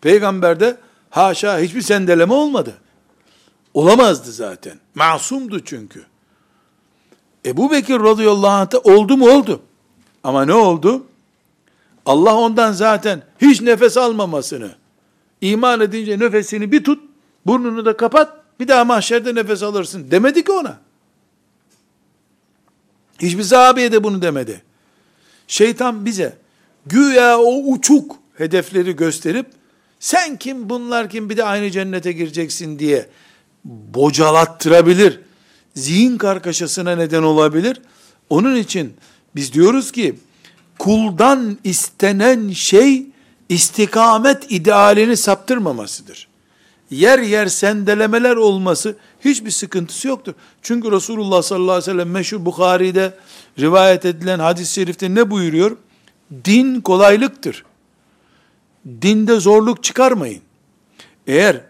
[0.00, 0.76] Peygamberde
[1.10, 2.74] haşa hiçbir sendeleme olmadı.
[3.76, 4.78] Olamazdı zaten.
[4.94, 6.04] Masumdu çünkü.
[7.46, 9.62] Ebu Bekir radıyallahu anh'ta oldu mu oldu.
[10.24, 11.06] Ama ne oldu?
[12.06, 14.74] Allah ondan zaten hiç nefes almamasını,
[15.40, 17.02] iman edince nefesini bir tut,
[17.46, 20.78] burnunu da kapat, bir daha mahşerde nefes alırsın demedi ki ona.
[23.18, 24.62] Hiçbir sahabeye de bunu demedi.
[25.48, 26.36] Şeytan bize
[26.86, 29.46] güya o uçuk hedefleri gösterip
[30.00, 33.08] sen kim bunlar kim bir de aynı cennete gireceksin diye
[33.94, 35.20] bocalattırabilir.
[35.74, 37.80] Zihin kargaşasına neden olabilir.
[38.30, 38.94] Onun için
[39.36, 40.14] biz diyoruz ki
[40.78, 43.06] kuldan istenen şey
[43.48, 46.28] istikamet idealini saptırmamasıdır.
[46.90, 50.34] Yer yer sendelemeler olması hiçbir sıkıntısı yoktur.
[50.62, 53.14] Çünkü Resulullah sallallahu aleyhi ve sellem meşhur Bukhari'de
[53.58, 55.76] rivayet edilen hadis-i şerifte ne buyuruyor?
[56.44, 57.64] Din kolaylıktır.
[59.02, 60.42] Dinde zorluk çıkarmayın.
[61.26, 61.60] Eğer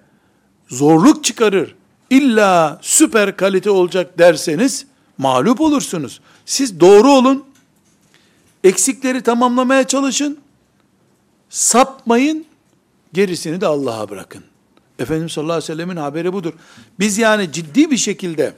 [0.68, 1.74] zorluk çıkarır,
[2.10, 4.86] illa süper kalite olacak derseniz
[5.18, 6.20] mağlup olursunuz.
[6.46, 7.44] Siz doğru olun,
[8.64, 10.38] eksikleri tamamlamaya çalışın,
[11.50, 12.46] sapmayın,
[13.12, 14.44] gerisini de Allah'a bırakın.
[14.98, 16.52] Efendimiz sallallahu aleyhi ve sellemin haberi budur.
[16.98, 18.54] Biz yani ciddi bir şekilde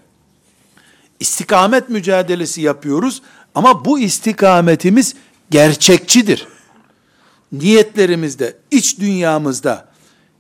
[1.21, 3.23] istikamet mücadelesi yapıyoruz
[3.55, 5.15] ama bu istikametimiz
[5.51, 6.47] gerçekçidir.
[7.53, 9.88] Niyetlerimizde, iç dünyamızda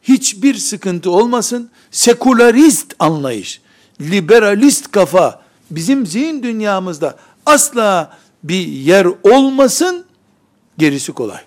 [0.02, 1.70] hiçbir sıkıntı olmasın.
[1.90, 3.60] Sekülerist anlayış,
[4.00, 10.04] liberalist kafa bizim zihin dünyamızda asla bir yer olmasın.
[10.78, 11.40] Gerisi kolay.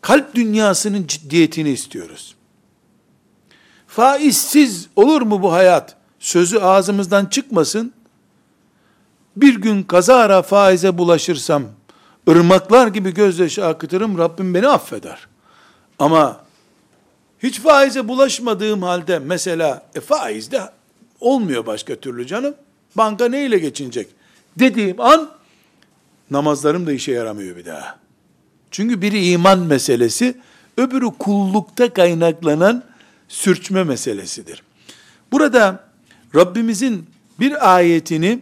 [0.00, 2.34] Kalp dünyasının ciddiyetini istiyoruz.
[3.86, 5.96] Faizsiz olur mu bu hayat?
[6.18, 7.92] Sözü ağzımızdan çıkmasın.
[9.36, 11.62] Bir gün kazara faize bulaşırsam,
[12.28, 15.26] ırmaklar gibi gözyaşı akıtırım, Rabbim beni affeder.
[15.98, 16.40] Ama
[17.42, 20.60] hiç faize bulaşmadığım halde mesela e, faiz de
[21.20, 22.54] olmuyor başka türlü canım.
[22.96, 24.08] Banka neyle geçinecek?
[24.58, 25.30] Dediğim an
[26.30, 27.98] namazlarım da işe yaramıyor bir daha.
[28.70, 30.34] Çünkü biri iman meselesi,
[30.76, 32.84] öbürü kullukta kaynaklanan
[33.28, 34.62] sürçme meselesidir.
[35.32, 35.84] Burada
[36.34, 37.06] Rabbimizin
[37.40, 38.40] bir ayetini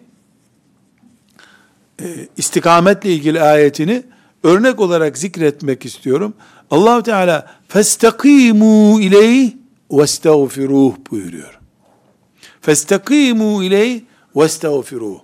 [2.02, 4.02] e, istikametle ilgili ayetini
[4.42, 6.34] örnek olarak zikretmek istiyorum.
[6.70, 9.52] Allahu Teala festakimu ileyh
[9.90, 11.60] vestağfiruh buyuruyor.
[12.60, 14.00] Festakimu ileyh
[14.36, 15.18] vestağfiruh.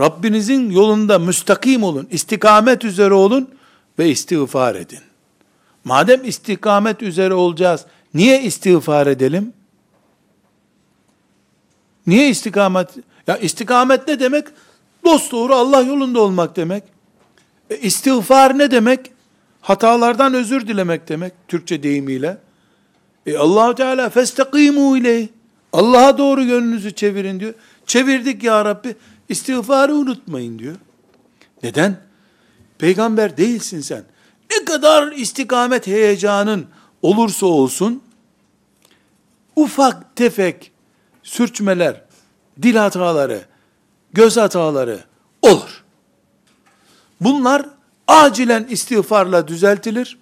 [0.00, 3.50] Rabbinizin yolunda müstakim olun, istikamet üzere olun
[3.98, 5.00] ve istiğfar edin.
[5.84, 7.84] Madem istikamet üzere olacağız,
[8.14, 9.52] niye istiğfar edelim?
[12.06, 12.88] Niye istikamet?
[13.26, 14.46] Ya istikamet ne demek?
[15.04, 16.84] Dost doğru Allah yolunda olmak demek.
[17.70, 19.15] E, istiğfar ne demek?
[19.66, 22.38] Hatalardan özür dilemek demek Türkçe deyimiyle.
[23.26, 25.28] E Allahu Teala festakimu ile
[25.72, 27.54] Allah'a doğru yönünüzü çevirin diyor.
[27.86, 28.96] Çevirdik ya Rabbi.
[29.28, 30.76] İstiğfarı unutmayın diyor.
[31.62, 32.00] Neden?
[32.78, 34.04] Peygamber değilsin sen.
[34.50, 36.66] Ne kadar istikamet heyecanın
[37.02, 38.02] olursa olsun
[39.56, 40.72] ufak tefek
[41.22, 42.02] sürçmeler,
[42.62, 43.44] dil hataları,
[44.12, 45.00] göz hataları
[45.42, 45.84] olur.
[47.20, 47.75] Bunlar
[48.08, 50.18] acilen istiğfarla düzeltilir.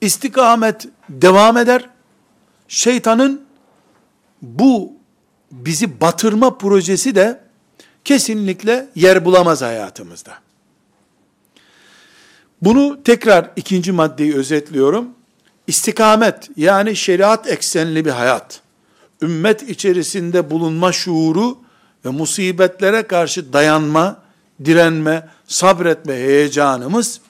[0.00, 1.90] İstikamet devam eder.
[2.68, 3.42] Şeytanın
[4.42, 4.92] bu
[5.52, 7.40] bizi batırma projesi de
[8.04, 10.34] kesinlikle yer bulamaz hayatımızda.
[12.62, 15.08] Bunu tekrar ikinci maddeyi özetliyorum.
[15.66, 18.60] İstikamet yani şeriat eksenli bir hayat
[19.22, 21.58] ümmet içerisinde bulunma şuuru
[22.04, 24.22] ve musibetlere karşı dayanma,
[24.64, 27.20] direnme, sabretme heyecanımız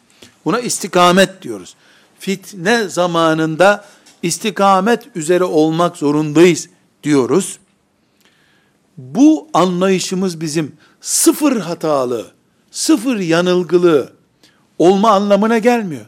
[0.45, 1.75] buna istikamet diyoruz.
[2.19, 3.85] Fitne zamanında
[4.23, 6.69] istikamet üzere olmak zorundayız
[7.03, 7.59] diyoruz.
[8.97, 12.27] Bu anlayışımız bizim sıfır hatalı,
[12.71, 14.13] sıfır yanılgılı
[14.79, 16.07] olma anlamına gelmiyor.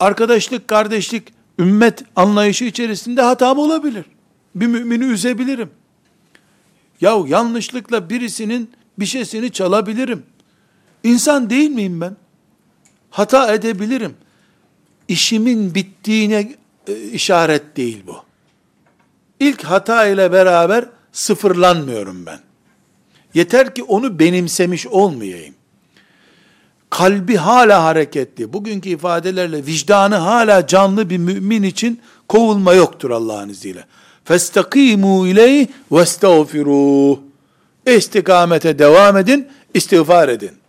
[0.00, 4.04] Arkadaşlık, kardeşlik, ümmet anlayışı içerisinde hatam olabilir
[4.54, 5.70] bir mümini üzebilirim.
[7.00, 10.22] Yahu yanlışlıkla birisinin bir şeysini çalabilirim.
[11.04, 12.16] İnsan değil miyim ben?
[13.10, 14.14] Hata edebilirim.
[15.08, 16.52] İşimin bittiğine
[16.88, 18.16] e, işaret değil bu.
[19.40, 22.38] İlk hata ile beraber sıfırlanmıyorum ben.
[23.34, 25.54] Yeter ki onu benimsemiş olmayayım.
[26.90, 28.52] Kalbi hala hareketli.
[28.52, 33.84] Bugünkü ifadelerle vicdanı hala canlı bir mümin için kovulma yoktur Allah'ın izniyle.
[34.24, 37.18] Festakimu ileyh ve estağfiruh.
[37.86, 40.61] İstikamete devam edin, istiğfar edin.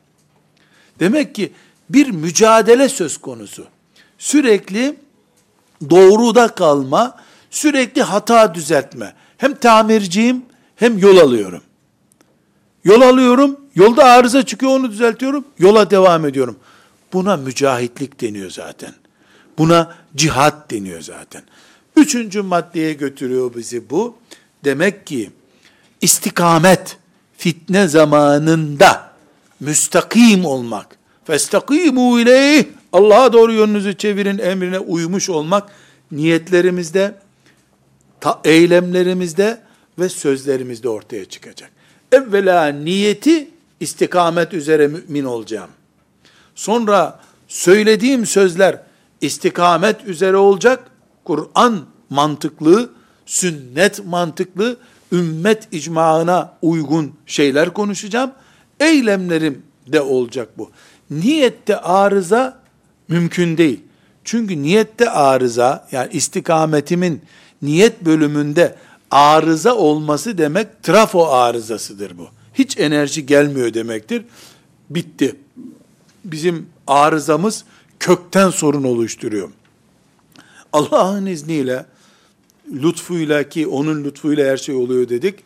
[1.00, 1.52] Demek ki
[1.90, 3.68] bir mücadele söz konusu.
[4.18, 4.96] Sürekli
[5.90, 7.18] doğruda kalma,
[7.52, 9.14] sürekli hata düzeltme.
[9.38, 11.62] Hem tamirciyim hem yol alıyorum.
[12.84, 16.60] Yol alıyorum, yolda arıza çıkıyor onu düzeltiyorum, yola devam ediyorum.
[17.14, 18.94] Buna mücahitlik deniyor zaten.
[19.58, 21.44] Buna cihat deniyor zaten.
[21.96, 24.16] Üçüncü maddeye götürüyor bizi bu.
[24.64, 25.32] Demek ki
[26.02, 26.98] istikamet,
[27.38, 29.13] fitne zamanında
[29.66, 30.98] müstakim olmak.
[31.26, 32.66] Festakimu ileyh.
[32.94, 35.70] Allah'a doğru yönünüzü çevirin emrine uymuş olmak
[36.12, 37.16] niyetlerimizde,
[38.22, 39.62] ta, eylemlerimizde
[40.00, 41.72] ve sözlerimizde ortaya çıkacak.
[42.12, 43.50] Evvela niyeti
[43.80, 45.70] istikamet üzere mümin olacağım.
[46.56, 48.82] Sonra söylediğim sözler
[49.22, 50.92] istikamet üzere olacak.
[51.24, 52.90] Kur'an mantıklı,
[53.26, 54.78] sünnet mantıklı,
[55.12, 58.32] ümmet icmaına uygun şeyler konuşacağım.
[58.84, 60.72] Eylemlerim de olacak bu.
[61.10, 62.60] Niyette arıza
[63.08, 63.80] mümkün değil.
[64.24, 67.22] Çünkü niyette arıza, yani istikametimin
[67.62, 68.76] niyet bölümünde
[69.12, 72.28] arıza olması demek trafo arızasıdır bu.
[72.54, 74.26] Hiç enerji gelmiyor demektir.
[74.90, 75.36] Bitti.
[76.26, 77.64] Bizim arızamız
[78.00, 79.50] kökten sorun oluşturuyor.
[80.74, 81.86] Allah'ın izniyle,
[82.72, 85.40] lütfuyla ki onun lütfuyla her şey oluyor dedik.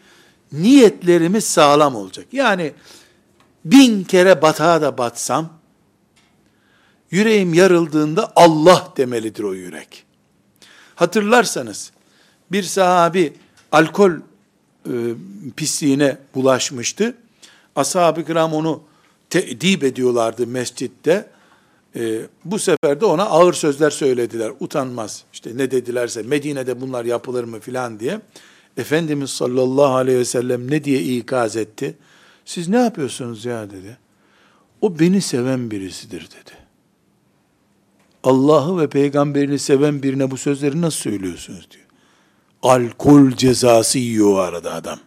[0.51, 2.25] Niyetlerimiz sağlam olacak.
[2.31, 2.73] Yani
[3.71, 5.49] bin kere batağa da batsam,
[7.11, 10.03] yüreğim yarıldığında Allah demelidir o yürek.
[10.95, 11.91] Hatırlarsanız,
[12.51, 13.33] bir sahabi
[13.71, 14.93] alkol e,
[15.55, 17.17] pisliğine bulaşmıştı.
[17.75, 18.83] Ashab-ı kiram onu
[19.29, 21.29] te'dip ediyorlardı mescitte.
[21.95, 24.51] E, bu sefer de ona ağır sözler söylediler.
[24.59, 25.23] Utanmaz.
[25.33, 28.21] İşte ne dedilerse Medine'de bunlar yapılır mı filan diye.
[28.77, 31.97] Efendimiz sallallahu aleyhi ve sellem ne diye ikaz etti?
[32.47, 33.97] Siz ne yapıyorsunuz ya dedi.
[34.81, 36.51] O beni seven birisidir dedi.
[38.23, 41.85] Allah'ı ve peygamberini seven birine bu sözleri nasıl söylüyorsunuz diyor.
[42.63, 44.99] Alkol cezası yiyor o arada adam.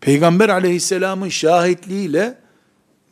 [0.00, 2.38] Peygamber aleyhisselamın şahitliğiyle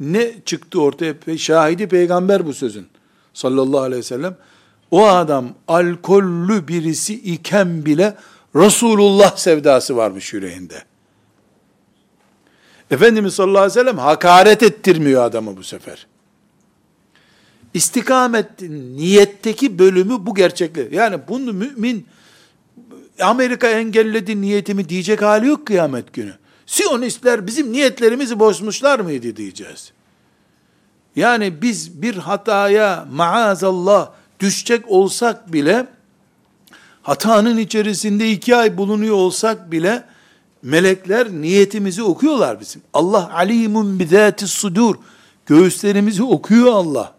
[0.00, 1.14] ne çıktı ortaya?
[1.38, 2.86] Şahidi peygamber bu sözün.
[3.34, 4.36] Sallallahu aleyhi ve sellem.
[4.90, 8.16] O adam alkollü birisi iken bile
[8.56, 10.91] Resulullah sevdası varmış yüreğinde.
[12.92, 16.06] Efendimiz sallallahu aleyhi ve sellem hakaret ettirmiyor adamı bu sefer.
[17.74, 18.62] İstikamet
[18.96, 20.88] niyetteki bölümü bu gerçekli.
[20.92, 22.06] Yani bunu mümin
[23.20, 26.32] Amerika engelledi niyetimi diyecek hali yok kıyamet günü.
[26.66, 29.92] Siyonistler bizim niyetlerimizi bozmuşlar mıydı diyeceğiz.
[31.16, 35.86] Yani biz bir hataya maazallah düşecek olsak bile
[37.02, 40.04] hatanın içerisinde iki ay bulunuyor olsak bile
[40.62, 42.82] melekler niyetimizi okuyorlar bizim.
[42.94, 44.94] Allah alimun bizati sudur.
[45.46, 47.14] Göğüslerimizi okuyor Allah.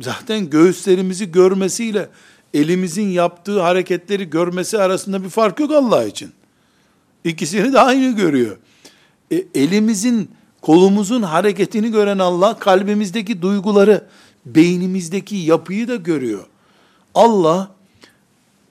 [0.00, 2.08] Zaten göğüslerimizi görmesiyle
[2.54, 6.30] elimizin yaptığı hareketleri görmesi arasında bir fark yok Allah için.
[7.24, 8.56] İkisini de aynı görüyor.
[9.30, 14.04] E, elimizin, kolumuzun hareketini gören Allah, kalbimizdeki duyguları,
[14.46, 16.44] beynimizdeki yapıyı da görüyor.
[17.14, 17.70] Allah,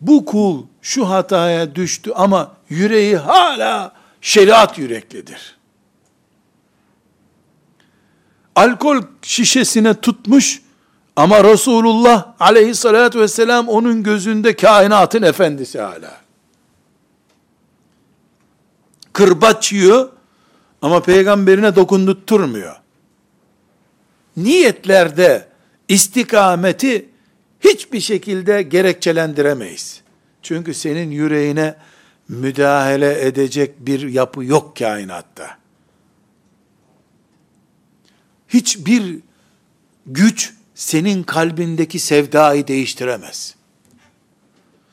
[0.01, 5.57] bu kul şu hataya düştü ama yüreği hala şeriat yüreklidir.
[8.55, 10.61] Alkol şişesine tutmuş
[11.15, 16.21] ama Resulullah aleyhissalatü vesselam onun gözünde kainatın efendisi hala.
[19.13, 20.09] Kırbaç yiyor
[20.81, 22.75] ama peygamberine dokundurtturmuyor.
[24.37, 25.47] Niyetlerde
[25.87, 27.09] istikameti
[27.59, 30.01] hiçbir şekilde gerekçelendiremeyiz.
[30.41, 31.75] Çünkü senin yüreğine
[32.29, 35.57] müdahale edecek bir yapı yok kainatta.
[38.47, 39.19] Hiçbir
[40.05, 43.55] güç senin kalbindeki sevdayı değiştiremez.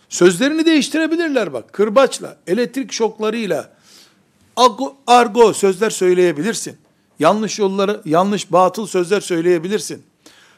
[0.08, 1.72] Sözlerini değiştirebilirler bak.
[1.72, 3.72] Kırbaçla, elektrik şoklarıyla,
[5.06, 6.76] argo, sözler söyleyebilirsin.
[7.18, 10.02] Yanlış yolları, yanlış batıl sözler söyleyebilirsin.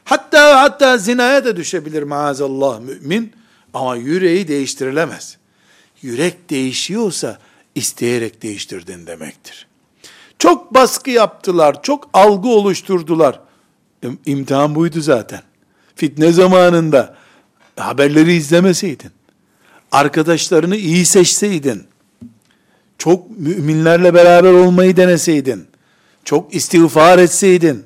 [0.03, 3.33] Hatta hatta zinaya da düşebilir maazallah mümin
[3.73, 5.37] ama yüreği değiştirilemez.
[6.03, 7.39] Yürek değişiyorsa
[7.75, 9.67] isteyerek değiştirdin demektir.
[10.39, 13.39] Çok baskı yaptılar, çok algı oluşturdular.
[14.25, 15.41] İmtihan buydu zaten.
[15.95, 17.15] Fitne zamanında
[17.75, 19.11] haberleri izlemeseydin,
[19.91, 21.83] arkadaşlarını iyi seçseydin,
[22.97, 25.67] çok müminlerle beraber olmayı deneseydin,
[26.25, 27.85] çok istiğfar etseydin,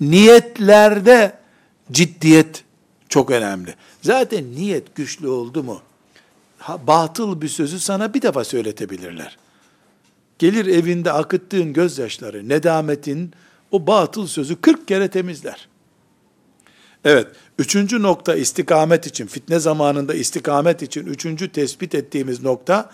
[0.00, 1.38] niyetlerde
[1.92, 2.64] ciddiyet
[3.08, 3.74] çok önemli.
[4.02, 5.80] Zaten niyet güçlü oldu mu,
[6.86, 9.36] batıl bir sözü sana bir defa söyletebilirler.
[10.38, 13.32] Gelir evinde akıttığın gözyaşları, nedametin
[13.70, 15.68] o batıl sözü 40 kere temizler.
[17.04, 17.26] Evet,
[17.58, 22.90] üçüncü nokta istikamet için, fitne zamanında istikamet için üçüncü tespit ettiğimiz nokta,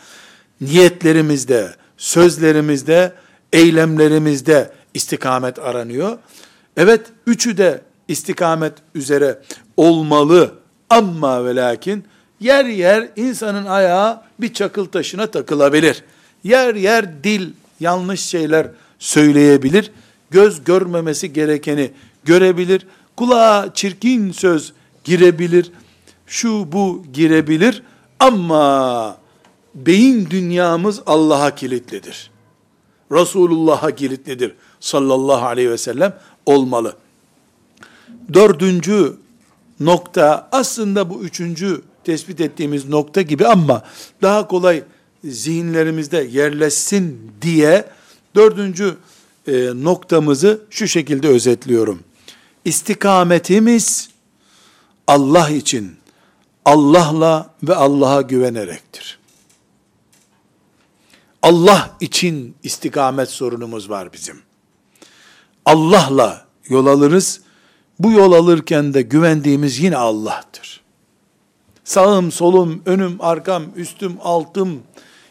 [0.60, 3.12] niyetlerimizde, sözlerimizde,
[3.52, 6.18] eylemlerimizde istikamet aranıyor.
[6.76, 9.38] Evet, üçü de istikamet üzere
[9.76, 10.54] olmalı
[10.90, 12.04] ama ve lakin
[12.40, 16.04] yer yer insanın ayağı bir çakıl taşına takılabilir.
[16.44, 18.66] Yer yer dil yanlış şeyler
[18.98, 19.90] söyleyebilir.
[20.30, 21.90] Göz görmemesi gerekeni
[22.24, 22.86] görebilir.
[23.16, 24.72] Kulağa çirkin söz
[25.04, 25.72] girebilir.
[26.26, 27.82] Şu bu girebilir.
[28.20, 29.16] Ama
[29.74, 32.30] beyin dünyamız Allah'a kilitlidir.
[33.12, 34.54] Resulullah'a kilitlidir.
[34.80, 36.96] Sallallahu aleyhi ve sellem olmalı.
[38.32, 39.16] Dördüncü
[39.80, 43.82] nokta aslında bu üçüncü tespit ettiğimiz nokta gibi ama
[44.22, 44.82] daha kolay
[45.24, 47.88] zihinlerimizde yerleşsin diye
[48.34, 48.96] dördüncü
[49.46, 52.00] e, noktamızı şu şekilde özetliyorum.
[52.64, 54.10] İstikametimiz
[55.06, 55.96] Allah için,
[56.64, 59.18] Allah'la ve Allah'a güvenerektir.
[61.42, 64.42] Allah için istikamet sorunumuz var bizim.
[65.64, 67.40] Allah'la yol alırız.
[67.98, 70.79] Bu yol alırken de güvendiğimiz yine Allah'tır.
[71.90, 74.82] Sağım, solum, önüm, arkam, üstüm, altım,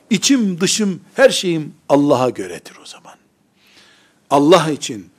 [0.10, 3.14] içim, dışım, her şeyim Allah'a göredir o zaman.
[4.30, 5.10] Allah için,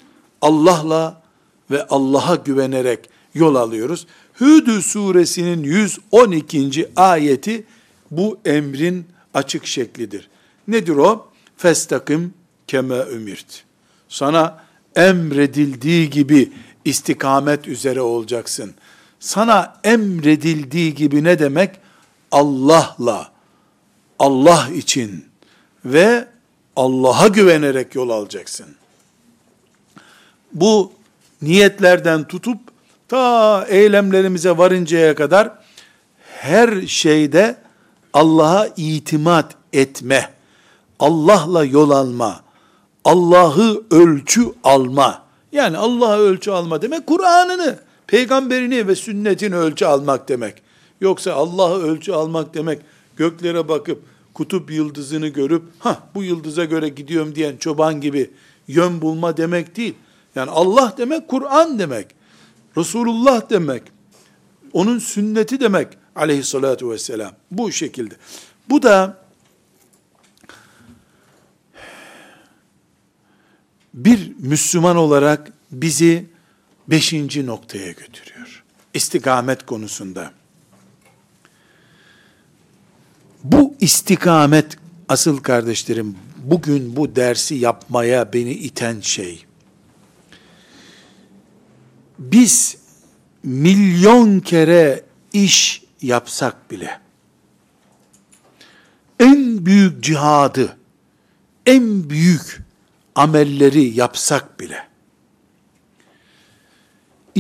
[0.43, 1.23] Allah'la
[1.71, 4.07] ve Allah'a güvenerek yol alıyoruz.
[4.41, 6.91] Hüdü suresinin 112.
[6.97, 7.65] ayeti
[8.11, 10.31] bu emrin açık şeklidir.
[10.69, 11.29] Nedir o?
[11.57, 12.35] Festakim
[12.67, 13.65] keme ümirt.
[14.09, 14.65] Sana
[14.97, 16.53] emredildiği gibi
[16.85, 18.75] istikamet üzere olacaksın.
[19.21, 21.77] Sana emredildiği gibi ne demek?
[22.33, 23.31] Allah'la,
[24.19, 25.25] Allah için
[25.85, 26.29] ve
[26.77, 28.67] Allah'a güvenerek yol alacaksın.
[30.53, 30.93] Bu
[31.43, 32.59] niyetlerden tutup
[33.09, 35.53] ta eylemlerimize varıncaya kadar
[36.27, 37.57] her şeyde
[38.13, 40.31] Allah'a itimat etme,
[40.99, 42.41] Allah'la yol alma,
[43.05, 45.23] Allah'ı ölçü alma.
[45.53, 47.79] Yani Allah'a ölçü alma demek Kur'an'ını,
[48.11, 50.63] peygamberini ve sünnetini ölçü almak demek.
[51.01, 52.81] Yoksa Allah'ı ölçü almak demek
[53.17, 54.03] göklere bakıp
[54.35, 58.31] kutup yıldızını görüp ha bu yıldıza göre gidiyorum diyen çoban gibi
[58.69, 59.95] yön bulma demek değil.
[60.35, 62.07] Yani Allah demek Kur'an demek.
[62.77, 63.83] Resulullah demek.
[64.73, 67.33] Onun sünneti demek aleyhissalatu vesselam.
[67.51, 68.15] Bu şekilde.
[68.69, 69.19] Bu da
[73.95, 76.30] bir Müslüman olarak bizi
[76.91, 78.65] beşinci noktaya götürüyor.
[78.95, 80.33] İstikamet konusunda.
[83.45, 84.77] Bu istikamet
[85.09, 89.45] asıl kardeşlerim bugün bu dersi yapmaya beni iten şey.
[92.19, 92.77] Biz
[93.43, 97.01] milyon kere iş yapsak bile
[99.21, 100.77] en büyük cihadı,
[101.67, 102.63] en büyük
[103.15, 104.90] amelleri yapsak bile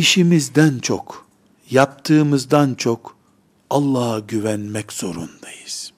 [0.01, 1.27] işimizden çok,
[1.71, 3.17] yaptığımızdan çok
[3.71, 5.93] Allah'a güvenmek zorundayız.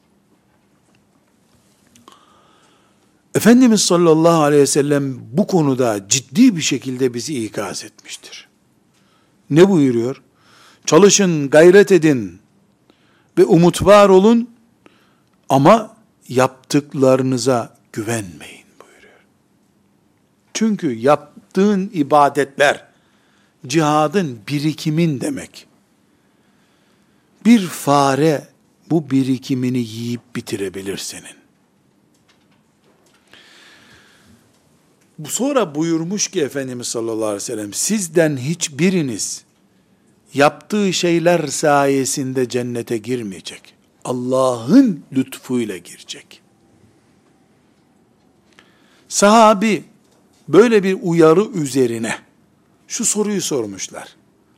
[3.35, 8.49] Efendimiz sallallahu aleyhi ve sellem bu konuda ciddi bir şekilde bizi ikaz etmiştir.
[9.51, 10.23] Ne buyuruyor?
[10.87, 12.41] Çalışın, gayret edin
[13.39, 14.51] ve umut var olun
[15.49, 15.97] ama
[16.29, 19.21] yaptıklarınıza güvenmeyin buyuruyor.
[20.55, 22.92] Çünkü yaptığın ibadetler
[23.67, 25.67] cihadın birikimin demek.
[27.45, 28.49] Bir fare
[28.91, 31.43] bu birikimini yiyip bitirebilir senin.
[35.27, 39.45] Sonra buyurmuş ki Efendimiz sallallahu aleyhi ve sellem sizden hiçbiriniz
[40.35, 43.75] yaptığı şeyler sayesinde cennete girmeyecek.
[44.05, 46.43] Allah'ın lütfuyla girecek.
[49.09, 49.85] Sahabi
[50.49, 52.19] böyle bir uyarı üzerine
[52.93, 54.09] şu soruyu sormuşlar.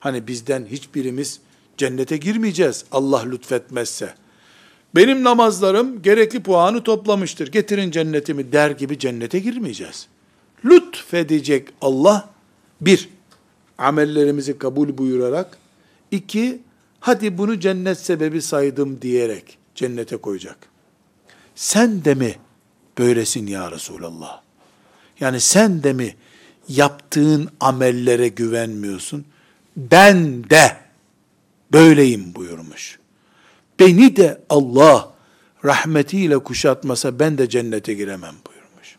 [0.01, 1.41] Hani bizden hiçbirimiz
[1.77, 4.15] cennete girmeyeceğiz Allah lütfetmezse.
[4.95, 7.53] Benim namazlarım gerekli puanı toplamıştır.
[7.53, 10.09] Getirin cennetimi der gibi cennete girmeyeceğiz.
[10.65, 12.29] Lütfedecek Allah
[12.81, 13.09] bir,
[13.79, 15.59] amellerimizi kabul buyurarak,
[16.11, 16.59] iki,
[17.01, 20.59] hadi bunu cennet sebebi saydım diyerek cennete koyacak.
[21.55, 22.35] Sen de mi
[22.99, 24.41] böylesin ya Resulallah?
[25.21, 26.15] Yani sen de mi
[26.69, 29.25] yaptığın amellere güvenmiyorsun?
[29.77, 30.77] Ben de
[31.73, 32.99] böyleyim buyurmuş.
[33.81, 35.13] Beni de Allah
[35.65, 38.97] rahmetiyle kuşatmasa ben de cennete giremem buyurmuş.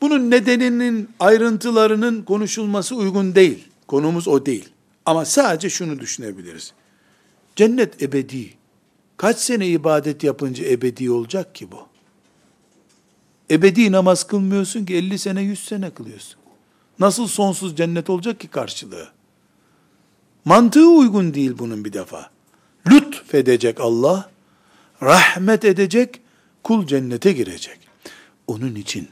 [0.00, 3.68] Bunun nedeninin ayrıntılarının konuşulması uygun değil.
[3.86, 4.68] Konumuz o değil.
[5.06, 6.72] Ama sadece şunu düşünebiliriz.
[7.56, 8.50] Cennet ebedi.
[9.16, 11.91] Kaç sene ibadet yapınca ebedi olacak ki bu?
[13.52, 16.36] Ebedi namaz kılmıyorsun ki 50 sene 100 sene kılıyorsun.
[16.98, 19.08] Nasıl sonsuz cennet olacak ki karşılığı?
[20.44, 22.30] Mantığı uygun değil bunun bir defa.
[22.90, 24.30] Lütfedecek Allah,
[25.02, 26.20] rahmet edecek,
[26.62, 27.78] kul cennete girecek.
[28.46, 29.08] Onun için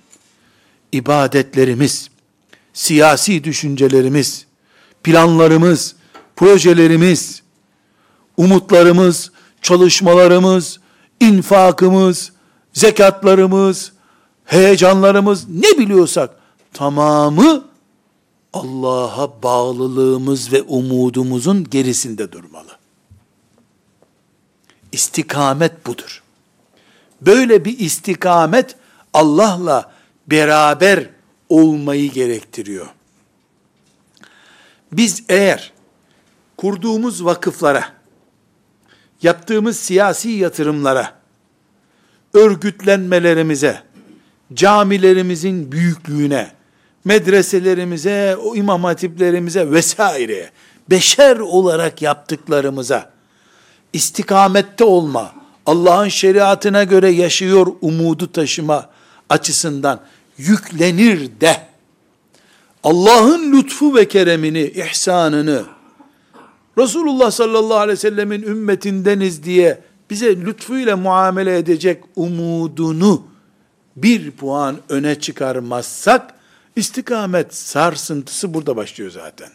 [0.93, 2.11] ibadetlerimiz,
[2.73, 4.47] siyasi düşüncelerimiz,
[5.05, 5.97] planlarımız,
[6.37, 7.43] projelerimiz,
[8.37, 9.33] umutlarımız,
[9.63, 10.81] çalışmalarımız,
[11.21, 12.33] infakımız,
[12.73, 13.93] zekatlarımız,
[14.51, 16.31] heyecanlarımız ne biliyorsak
[16.73, 17.65] tamamı
[18.53, 22.71] Allah'a bağlılığımız ve umudumuzun gerisinde durmalı.
[24.93, 26.23] İstikamet budur.
[27.21, 28.77] Böyle bir istikamet
[29.15, 29.93] Allah'la
[30.27, 31.11] beraber
[31.49, 32.87] olmayı gerektiriyor.
[34.93, 35.73] Biz eğer
[36.57, 37.93] kurduğumuz vakıflara,
[39.23, 41.21] yaptığımız siyasi yatırımlara,
[42.35, 43.90] örgütlenmelerimize,
[44.55, 46.51] camilerimizin büyüklüğüne,
[47.05, 50.51] medreselerimize, o imam hatiplerimize vesaire,
[50.91, 53.11] beşer olarak yaptıklarımıza,
[53.93, 55.33] istikamette olma,
[55.67, 58.91] Allah'ın şeriatına göre yaşıyor umudu taşıma
[59.29, 60.01] açısından
[60.39, 61.57] yüklenir de,
[62.85, 65.65] Allah'ın lütfu ve keremini, ihsanını,
[66.79, 69.81] Resulullah sallallahu aleyhi ve sellemin ümmetindeniz diye
[70.11, 73.30] bize lütfuyla muamele edecek umudunu
[73.97, 76.35] bir puan öne çıkarmazsak,
[76.77, 79.51] istikamet sarsıntısı burada başlıyor zaten.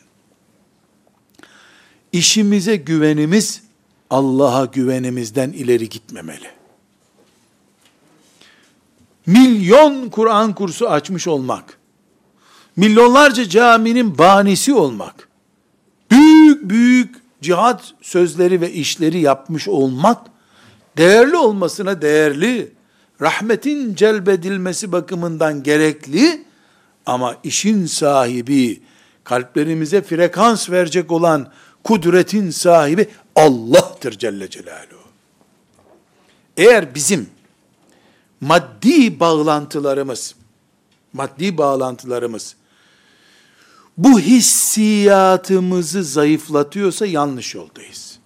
[2.12, 3.62] İşimize güvenimiz,
[4.10, 6.48] Allah'a güvenimizden ileri gitmemeli.
[9.26, 11.78] Milyon Kur'an kursu açmış olmak,
[12.76, 15.30] milyonlarca caminin banisi olmak,
[16.12, 20.28] büyük büyük cihat sözleri ve işleri yapmış olmak,
[20.98, 22.75] değerli olmasına değerli,
[23.22, 26.46] rahmetin celbedilmesi bakımından gerekli,
[27.06, 28.82] ama işin sahibi,
[29.24, 31.52] kalplerimize frekans verecek olan
[31.84, 35.06] kudretin sahibi Allah'tır Celle Celaluhu.
[36.58, 37.30] Eğer bizim
[38.42, 40.36] maddi bağlantılarımız,
[41.14, 42.56] maddi bağlantılarımız
[43.98, 48.20] bu hissiyatımızı zayıflatıyorsa yanlış yoldayız.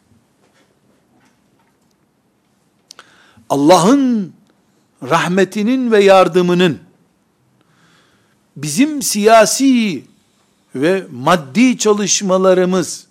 [3.50, 4.34] Allah'ın
[5.04, 6.80] rahmetinin ve yardımının
[8.58, 10.04] bizim siyasi
[10.76, 13.08] ve maddi çalışmalarımız,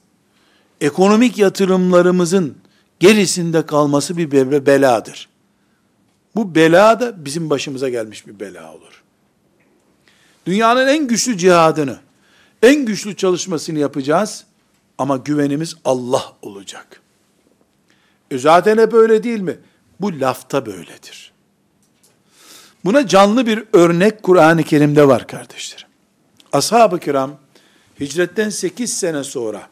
[0.81, 2.57] ekonomik yatırımlarımızın
[3.01, 4.31] gerisinde kalması bir
[4.67, 5.29] beladır.
[6.35, 9.03] Bu bela da bizim başımıza gelmiş bir bela olur.
[10.47, 11.99] Dünyanın en güçlü cihadını,
[12.63, 14.45] en güçlü çalışmasını yapacağız
[14.99, 17.01] ama güvenimiz Allah olacak.
[18.31, 19.59] E zaten hep öyle değil mi?
[20.01, 21.28] Bu lafta böyledir.
[22.85, 25.89] Buna canlı bir örnek Kur'an-ı Kerim'de var kardeşlerim.
[26.53, 27.39] Ashab-ı kiram
[28.01, 29.71] hicretten 8 sene sonra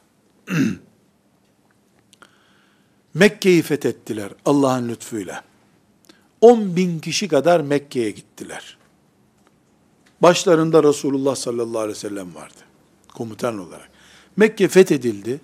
[3.15, 5.45] Mekke'yi fethettiler Allah'ın lütfuyla.
[6.41, 8.77] 10 bin kişi kadar Mekke'ye gittiler.
[10.23, 12.55] Başlarında Resulullah sallallahu aleyhi ve sellem vardı.
[13.15, 13.89] Komutan olarak.
[14.37, 15.41] Mekke fethedildi.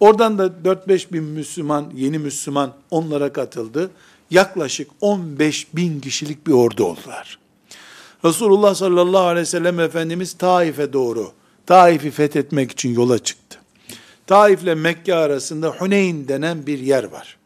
[0.00, 3.90] Oradan da 4-5 bin Müslüman, yeni Müslüman onlara katıldı
[4.30, 7.38] yaklaşık 15 bin kişilik bir ordu oldular.
[8.24, 11.32] Resulullah sallallahu aleyhi ve sellem Efendimiz Taif'e doğru,
[11.66, 13.58] Taif'i fethetmek için yola çıktı.
[14.26, 17.36] Taif ile Mekke arasında Huneyn denen bir yer var.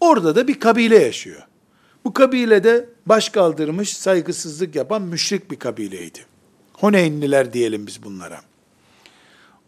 [0.00, 1.42] Orada da bir kabile yaşıyor.
[2.04, 6.18] Bu kabilede baş kaldırmış, saygısızlık yapan müşrik bir kabileydi.
[6.72, 8.40] Huneynliler diyelim biz bunlara.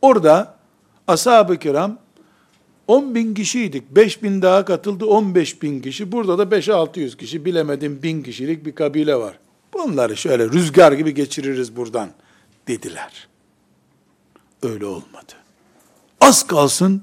[0.02, 0.54] Orada
[1.06, 1.98] ashab-ı kiram
[2.90, 3.90] 10 bin kişiydik.
[3.90, 6.12] 5 bin daha katıldı 15 bin kişi.
[6.12, 9.38] Burada da 5-600 kişi bilemedim bin kişilik bir kabile var.
[9.74, 12.10] Bunları şöyle rüzgar gibi geçiririz buradan
[12.68, 13.28] dediler.
[14.62, 15.32] Öyle olmadı.
[16.20, 17.02] Az kalsın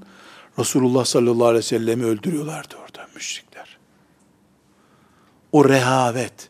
[0.60, 3.78] Resulullah sallallahu aleyhi ve sellem'i öldürüyorlardı orada müşrikler.
[5.52, 6.50] O rehavet,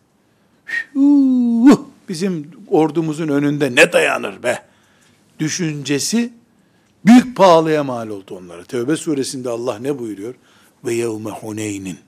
[2.09, 4.63] bizim ordumuzun önünde ne dayanır be
[5.39, 6.33] düşüncesi
[7.05, 8.63] Büyük pahalıya mal oldu onlara.
[8.63, 10.35] Tevbe suresinde Allah ne buyuruyor?
[10.85, 11.99] Ve yevme Huneynin.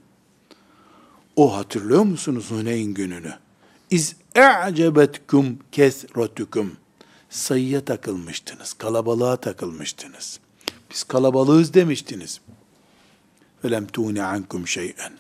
[1.36, 3.34] O hatırlıyor musunuz Huneyn gününü?
[3.90, 6.72] İz e'cebetkum kesretukum.
[7.30, 10.40] Sayıya takılmıştınız, kalabalığa takılmıştınız.
[10.92, 12.42] Biz kalabalığız demiştiniz.
[13.64, 15.14] ve lem tuni ankum şey'en.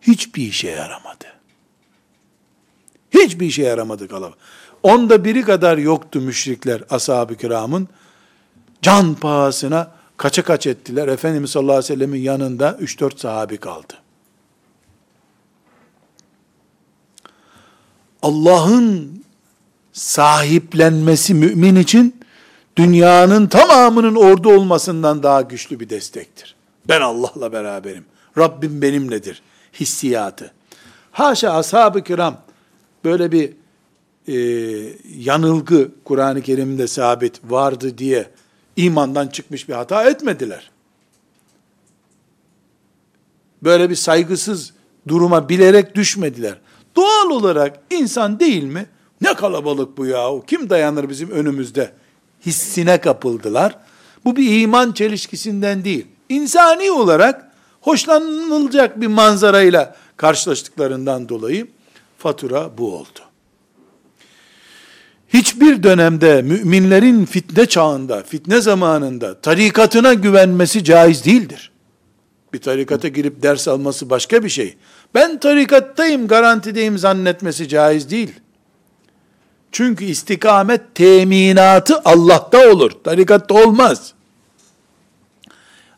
[0.00, 1.24] Hiçbir işe yaramadı.
[3.10, 4.38] Hiçbir işe yaramadı kalabalık.
[4.82, 7.88] Onda biri kadar yoktu müşrikler ashab-ı kiramın.
[8.82, 11.08] Can pahasına kaça kaç ettiler.
[11.08, 13.94] Efendimiz sallallahu aleyhi ve sellemin yanında 3-4 sahabi kaldı.
[18.22, 19.22] Allah'ın
[19.92, 22.20] sahiplenmesi mümin için
[22.76, 26.54] dünyanın tamamının orada olmasından daha güçlü bir destektir.
[26.88, 28.04] Ben Allah'la beraberim.
[28.38, 29.42] Rabbim benimledir.
[29.80, 30.52] Hissiyatı.
[31.12, 32.36] Haşa ashab-ı kiram
[33.04, 33.52] böyle bir
[34.28, 34.34] e,
[35.18, 38.30] yanılgı Kur'an-ı Kerim'de sabit vardı diye
[38.76, 40.70] imandan çıkmış bir hata etmediler.
[43.62, 44.72] Böyle bir saygısız
[45.08, 46.58] duruma bilerek düşmediler.
[46.96, 48.86] Doğal olarak insan değil mi?
[49.20, 51.92] Ne kalabalık bu ya, kim dayanır bizim önümüzde?
[52.46, 53.78] Hissine kapıldılar.
[54.24, 56.06] Bu bir iman çelişkisinden değil.
[56.28, 61.66] İnsani olarak hoşlanılacak bir manzarayla karşılaştıklarından dolayı
[62.18, 63.31] fatura bu oldu.
[65.32, 71.72] Hiçbir dönemde müminlerin fitne çağında, fitne zamanında tarikatına güvenmesi caiz değildir.
[72.52, 74.76] Bir tarikata girip ders alması başka bir şey.
[75.14, 78.32] Ben tarikattayım, garantideyim zannetmesi caiz değil.
[79.72, 82.90] Çünkü istikamet teminatı Allah'ta olur.
[83.04, 84.12] Tarikatta olmaz.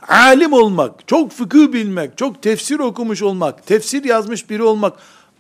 [0.09, 4.93] Alim olmak, çok fıkıh bilmek, çok tefsir okumuş olmak, tefsir yazmış biri olmak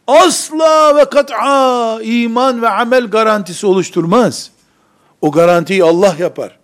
[0.07, 4.51] asla ve kat'a iman ve amel garantisi oluşturmaz.
[5.21, 6.59] O garantiyi Allah yapar.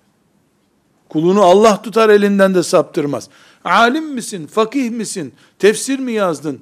[1.09, 3.29] Kulunu Allah tutar elinden de saptırmaz.
[3.65, 6.61] Alim misin, fakih misin, tefsir mi yazdın?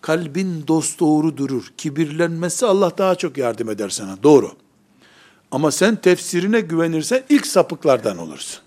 [0.00, 1.72] Kalbin dost doğru durur.
[1.76, 4.22] Kibirlenmesi Allah daha çok yardım eder sana.
[4.22, 4.52] Doğru.
[5.50, 8.60] Ama sen tefsirine güvenirsen ilk sapıklardan olursun.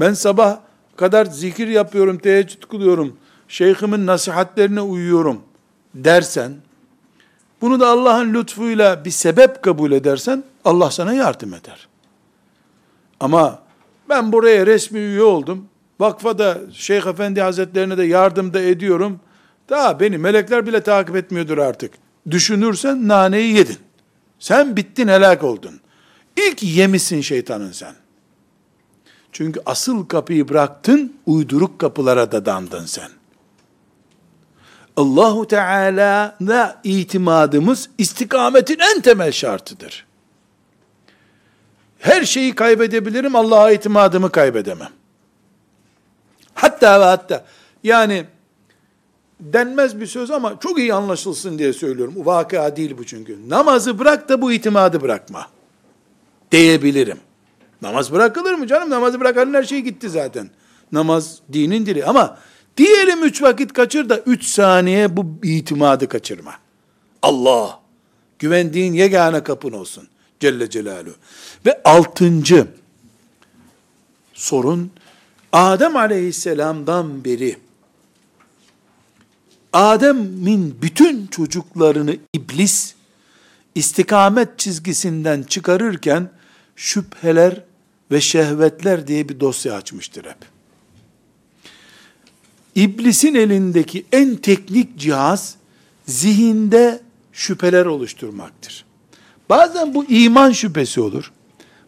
[0.00, 0.58] Ben sabah
[0.96, 3.16] kadar zikir yapıyorum, teheccüd kılıyorum,
[3.54, 5.42] şeyhimin nasihatlerine uyuyorum
[5.94, 6.52] dersen,
[7.60, 11.88] bunu da Allah'ın lütfuyla bir sebep kabul edersen, Allah sana yardım eder.
[13.20, 13.62] Ama
[14.08, 15.66] ben buraya resmi üye oldum,
[16.00, 19.20] vakfa da Şeyh Efendi Hazretlerine de yardım da ediyorum,
[19.68, 21.94] daha beni melekler bile takip etmiyordur artık.
[22.30, 23.78] Düşünürsen naneyi yedin.
[24.38, 25.80] Sen bittin, helak oldun.
[26.36, 27.94] İlk yemişsin şeytanın sen.
[29.32, 33.10] Çünkü asıl kapıyı bıraktın, uyduruk kapılara da dandın sen.
[34.96, 40.06] Allahu Teala'na itimadımız istikametin en temel şartıdır.
[41.98, 44.90] Her şeyi kaybedebilirim, Allah'a itimadımı kaybedemem.
[46.54, 47.44] Hatta ve hatta
[47.84, 48.26] yani
[49.40, 52.14] denmez bir söz ama çok iyi anlaşılsın diye söylüyorum.
[52.16, 53.48] Vakıa değil bu çünkü.
[53.48, 55.46] Namazı bırak da bu itimadı bırakma.
[56.52, 57.18] Diyebilirim.
[57.82, 58.90] Namaz bırakılır mı canım?
[58.90, 60.50] Namazı bırakanın her şey gitti zaten.
[60.92, 62.38] Namaz dinin dili ama
[62.76, 66.54] diyelim üç vakit kaçır da üç saniye bu itimadı kaçırma.
[67.22, 67.80] Allah
[68.38, 70.08] güvendiğin yegane kapın olsun.
[70.40, 71.14] Celle Celaluhu.
[71.66, 72.66] Ve altıncı
[74.34, 74.90] sorun
[75.52, 77.56] Adem aleyhisselamdan beri
[79.72, 82.94] Adem'in bütün çocuklarını iblis
[83.74, 86.30] istikamet çizgisinden çıkarırken
[86.76, 87.64] şüpheler
[88.10, 90.53] ve şehvetler diye bir dosya açmıştır hep.
[92.74, 95.54] İblisin elindeki en teknik cihaz
[96.06, 97.00] zihinde
[97.32, 98.84] şüpheler oluşturmaktır.
[99.48, 101.32] Bazen bu iman şüphesi olur.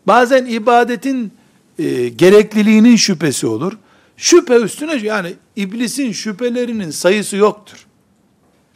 [0.07, 1.32] Bazen ibadetin
[1.78, 3.72] e, gerekliliğinin şüphesi olur.
[4.16, 7.87] Şüphe üstüne yani iblisin şüphelerinin sayısı yoktur.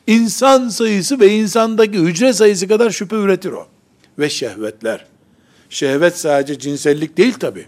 [0.07, 3.67] İnsan sayısı ve insandaki hücre sayısı kadar şüphe üretir o.
[4.19, 5.07] Ve şehvetler.
[5.71, 7.67] Şehvet sadece cinsellik değil tabi.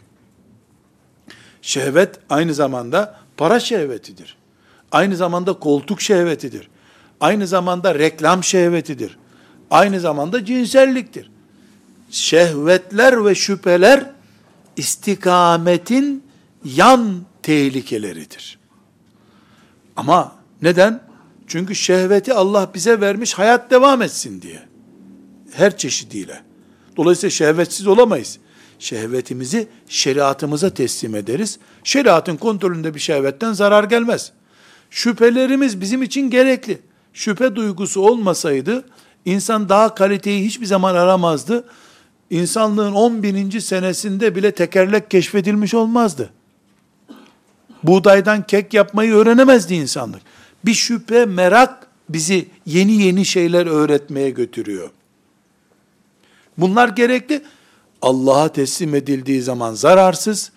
[1.62, 4.37] Şehvet aynı zamanda para şehvetidir.
[4.93, 6.68] Aynı zamanda koltuk şehvetidir.
[7.20, 9.18] Aynı zamanda reklam şehvetidir.
[9.70, 11.30] Aynı zamanda cinselliktir.
[12.11, 14.11] Şehvetler ve şüpheler
[14.76, 16.24] istikametin
[16.64, 18.59] yan tehlikeleridir.
[19.97, 21.01] Ama neden?
[21.47, 24.62] Çünkü şehveti Allah bize vermiş hayat devam etsin diye.
[25.53, 26.43] Her çeşidiyle.
[26.97, 28.39] Dolayısıyla şehvetsiz olamayız.
[28.83, 31.59] Şehvetimizi şeriatımıza teslim ederiz.
[31.85, 34.33] Şeriatın kontrolünde bir şehvetten zarar gelmez.
[34.91, 36.78] Şüphelerimiz bizim için gerekli.
[37.12, 38.85] Şüphe duygusu olmasaydı
[39.24, 41.64] insan daha kaliteyi hiçbir zaman aramazdı.
[42.30, 43.61] İnsanlığın 11.
[43.61, 46.30] senesinde bile tekerlek keşfedilmiş olmazdı.
[47.83, 50.22] Buğdaydan kek yapmayı öğrenemezdi insanlık.
[50.64, 54.91] Bir şüphe, merak bizi yeni yeni şeyler öğretmeye götürüyor.
[56.59, 57.43] Bunlar gerekli.
[58.03, 60.53] Allah'a teslim edildiği zaman zararsız,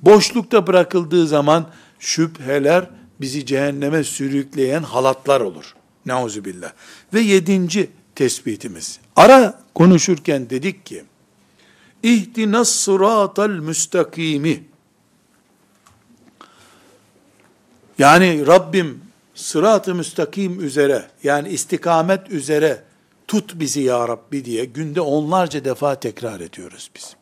[0.00, 1.66] boşlukta bırakıldığı zaman
[1.98, 5.74] şüpheler bizi cehenneme sürükleyen halatlar olur.
[6.06, 6.72] Nauzubillah.
[7.14, 8.98] Ve yedinci tespitimiz.
[9.16, 11.04] Ara konuşurken dedik ki,
[12.02, 14.64] İhtinas sıratal müstakimi.
[17.98, 19.00] Yani Rabbim
[19.34, 22.82] sırat-ı müstakim üzere, yani istikamet üzere
[23.28, 27.16] tut bizi ya Rabbi diye günde onlarca defa tekrar ediyoruz biz.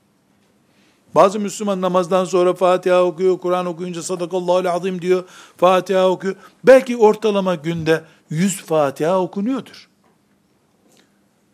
[1.15, 5.25] Bazı Müslüman namazdan sonra Fatiha okuyor, Kur'an okuyunca sadakallahu azim diyor,
[5.57, 6.37] Fatiha okuyor.
[6.65, 9.89] Belki ortalama günde 100 Fatiha okunuyordur.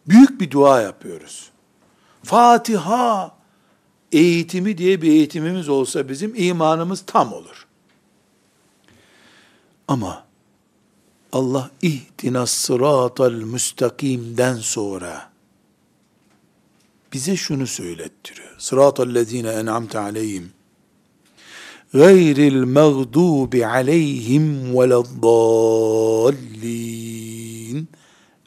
[0.06, 1.50] Büyük bir dua yapıyoruz.
[2.22, 3.36] Fatiha
[4.12, 7.66] eğitimi diye bir eğitimimiz olsa bizim imanımız tam olur.
[9.88, 10.21] Ama
[11.32, 15.30] Allah ihtinas sıratal müstakimden sonra
[17.12, 18.54] bize şunu söylettiriyor.
[18.58, 20.52] Sıratal lezine en'amte aleyhim
[21.94, 25.12] gayril mağdubi aleyhim veleddallin.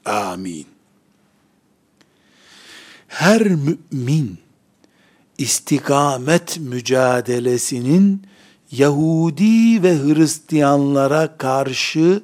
[0.05, 0.65] Amin.
[3.07, 4.37] Her mümin
[5.37, 8.21] istikamet mücadelesinin
[8.71, 12.21] Yahudi ve Hristiyanlara karşı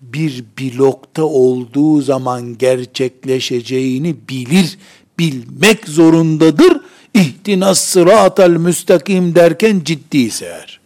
[0.00, 4.78] bir blokta olduğu zaman gerçekleşeceğini bilir,
[5.18, 6.80] bilmek zorundadır.
[7.14, 10.80] İhtinas sıratel müstakim derken ciddiyse eğer.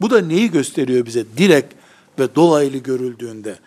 [0.00, 1.24] Bu da neyi gösteriyor bize?
[1.36, 1.74] Direkt
[2.18, 3.58] ve dolaylı görüldüğünde.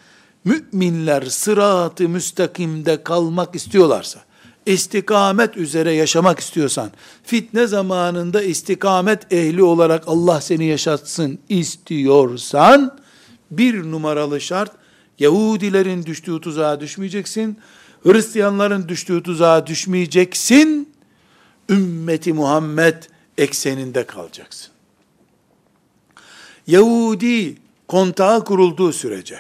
[0.45, 4.19] Müminler sırat-ı müstakimde kalmak istiyorlarsa,
[4.65, 6.91] istikamet üzere yaşamak istiyorsan,
[7.23, 13.00] fitne zamanında istikamet ehli olarak Allah seni yaşatsın istiyorsan,
[13.51, 14.71] bir numaralı şart,
[15.19, 17.59] Yahudilerin düştüğü tuzağa düşmeyeceksin,
[18.03, 20.93] Hristiyanların düştüğü tuzağa düşmeyeceksin,
[21.69, 23.03] ümmeti Muhammed
[23.37, 24.71] ekseninde kalacaksın.
[26.67, 29.39] Yahudi kontağı kurulduğu sürece,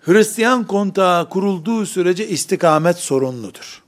[0.00, 3.82] Hristiyan kontağı kurulduğu sürece istikamet sorunludur.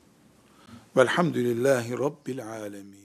[0.97, 3.02] Velhamdülillahi Rabbil alemin.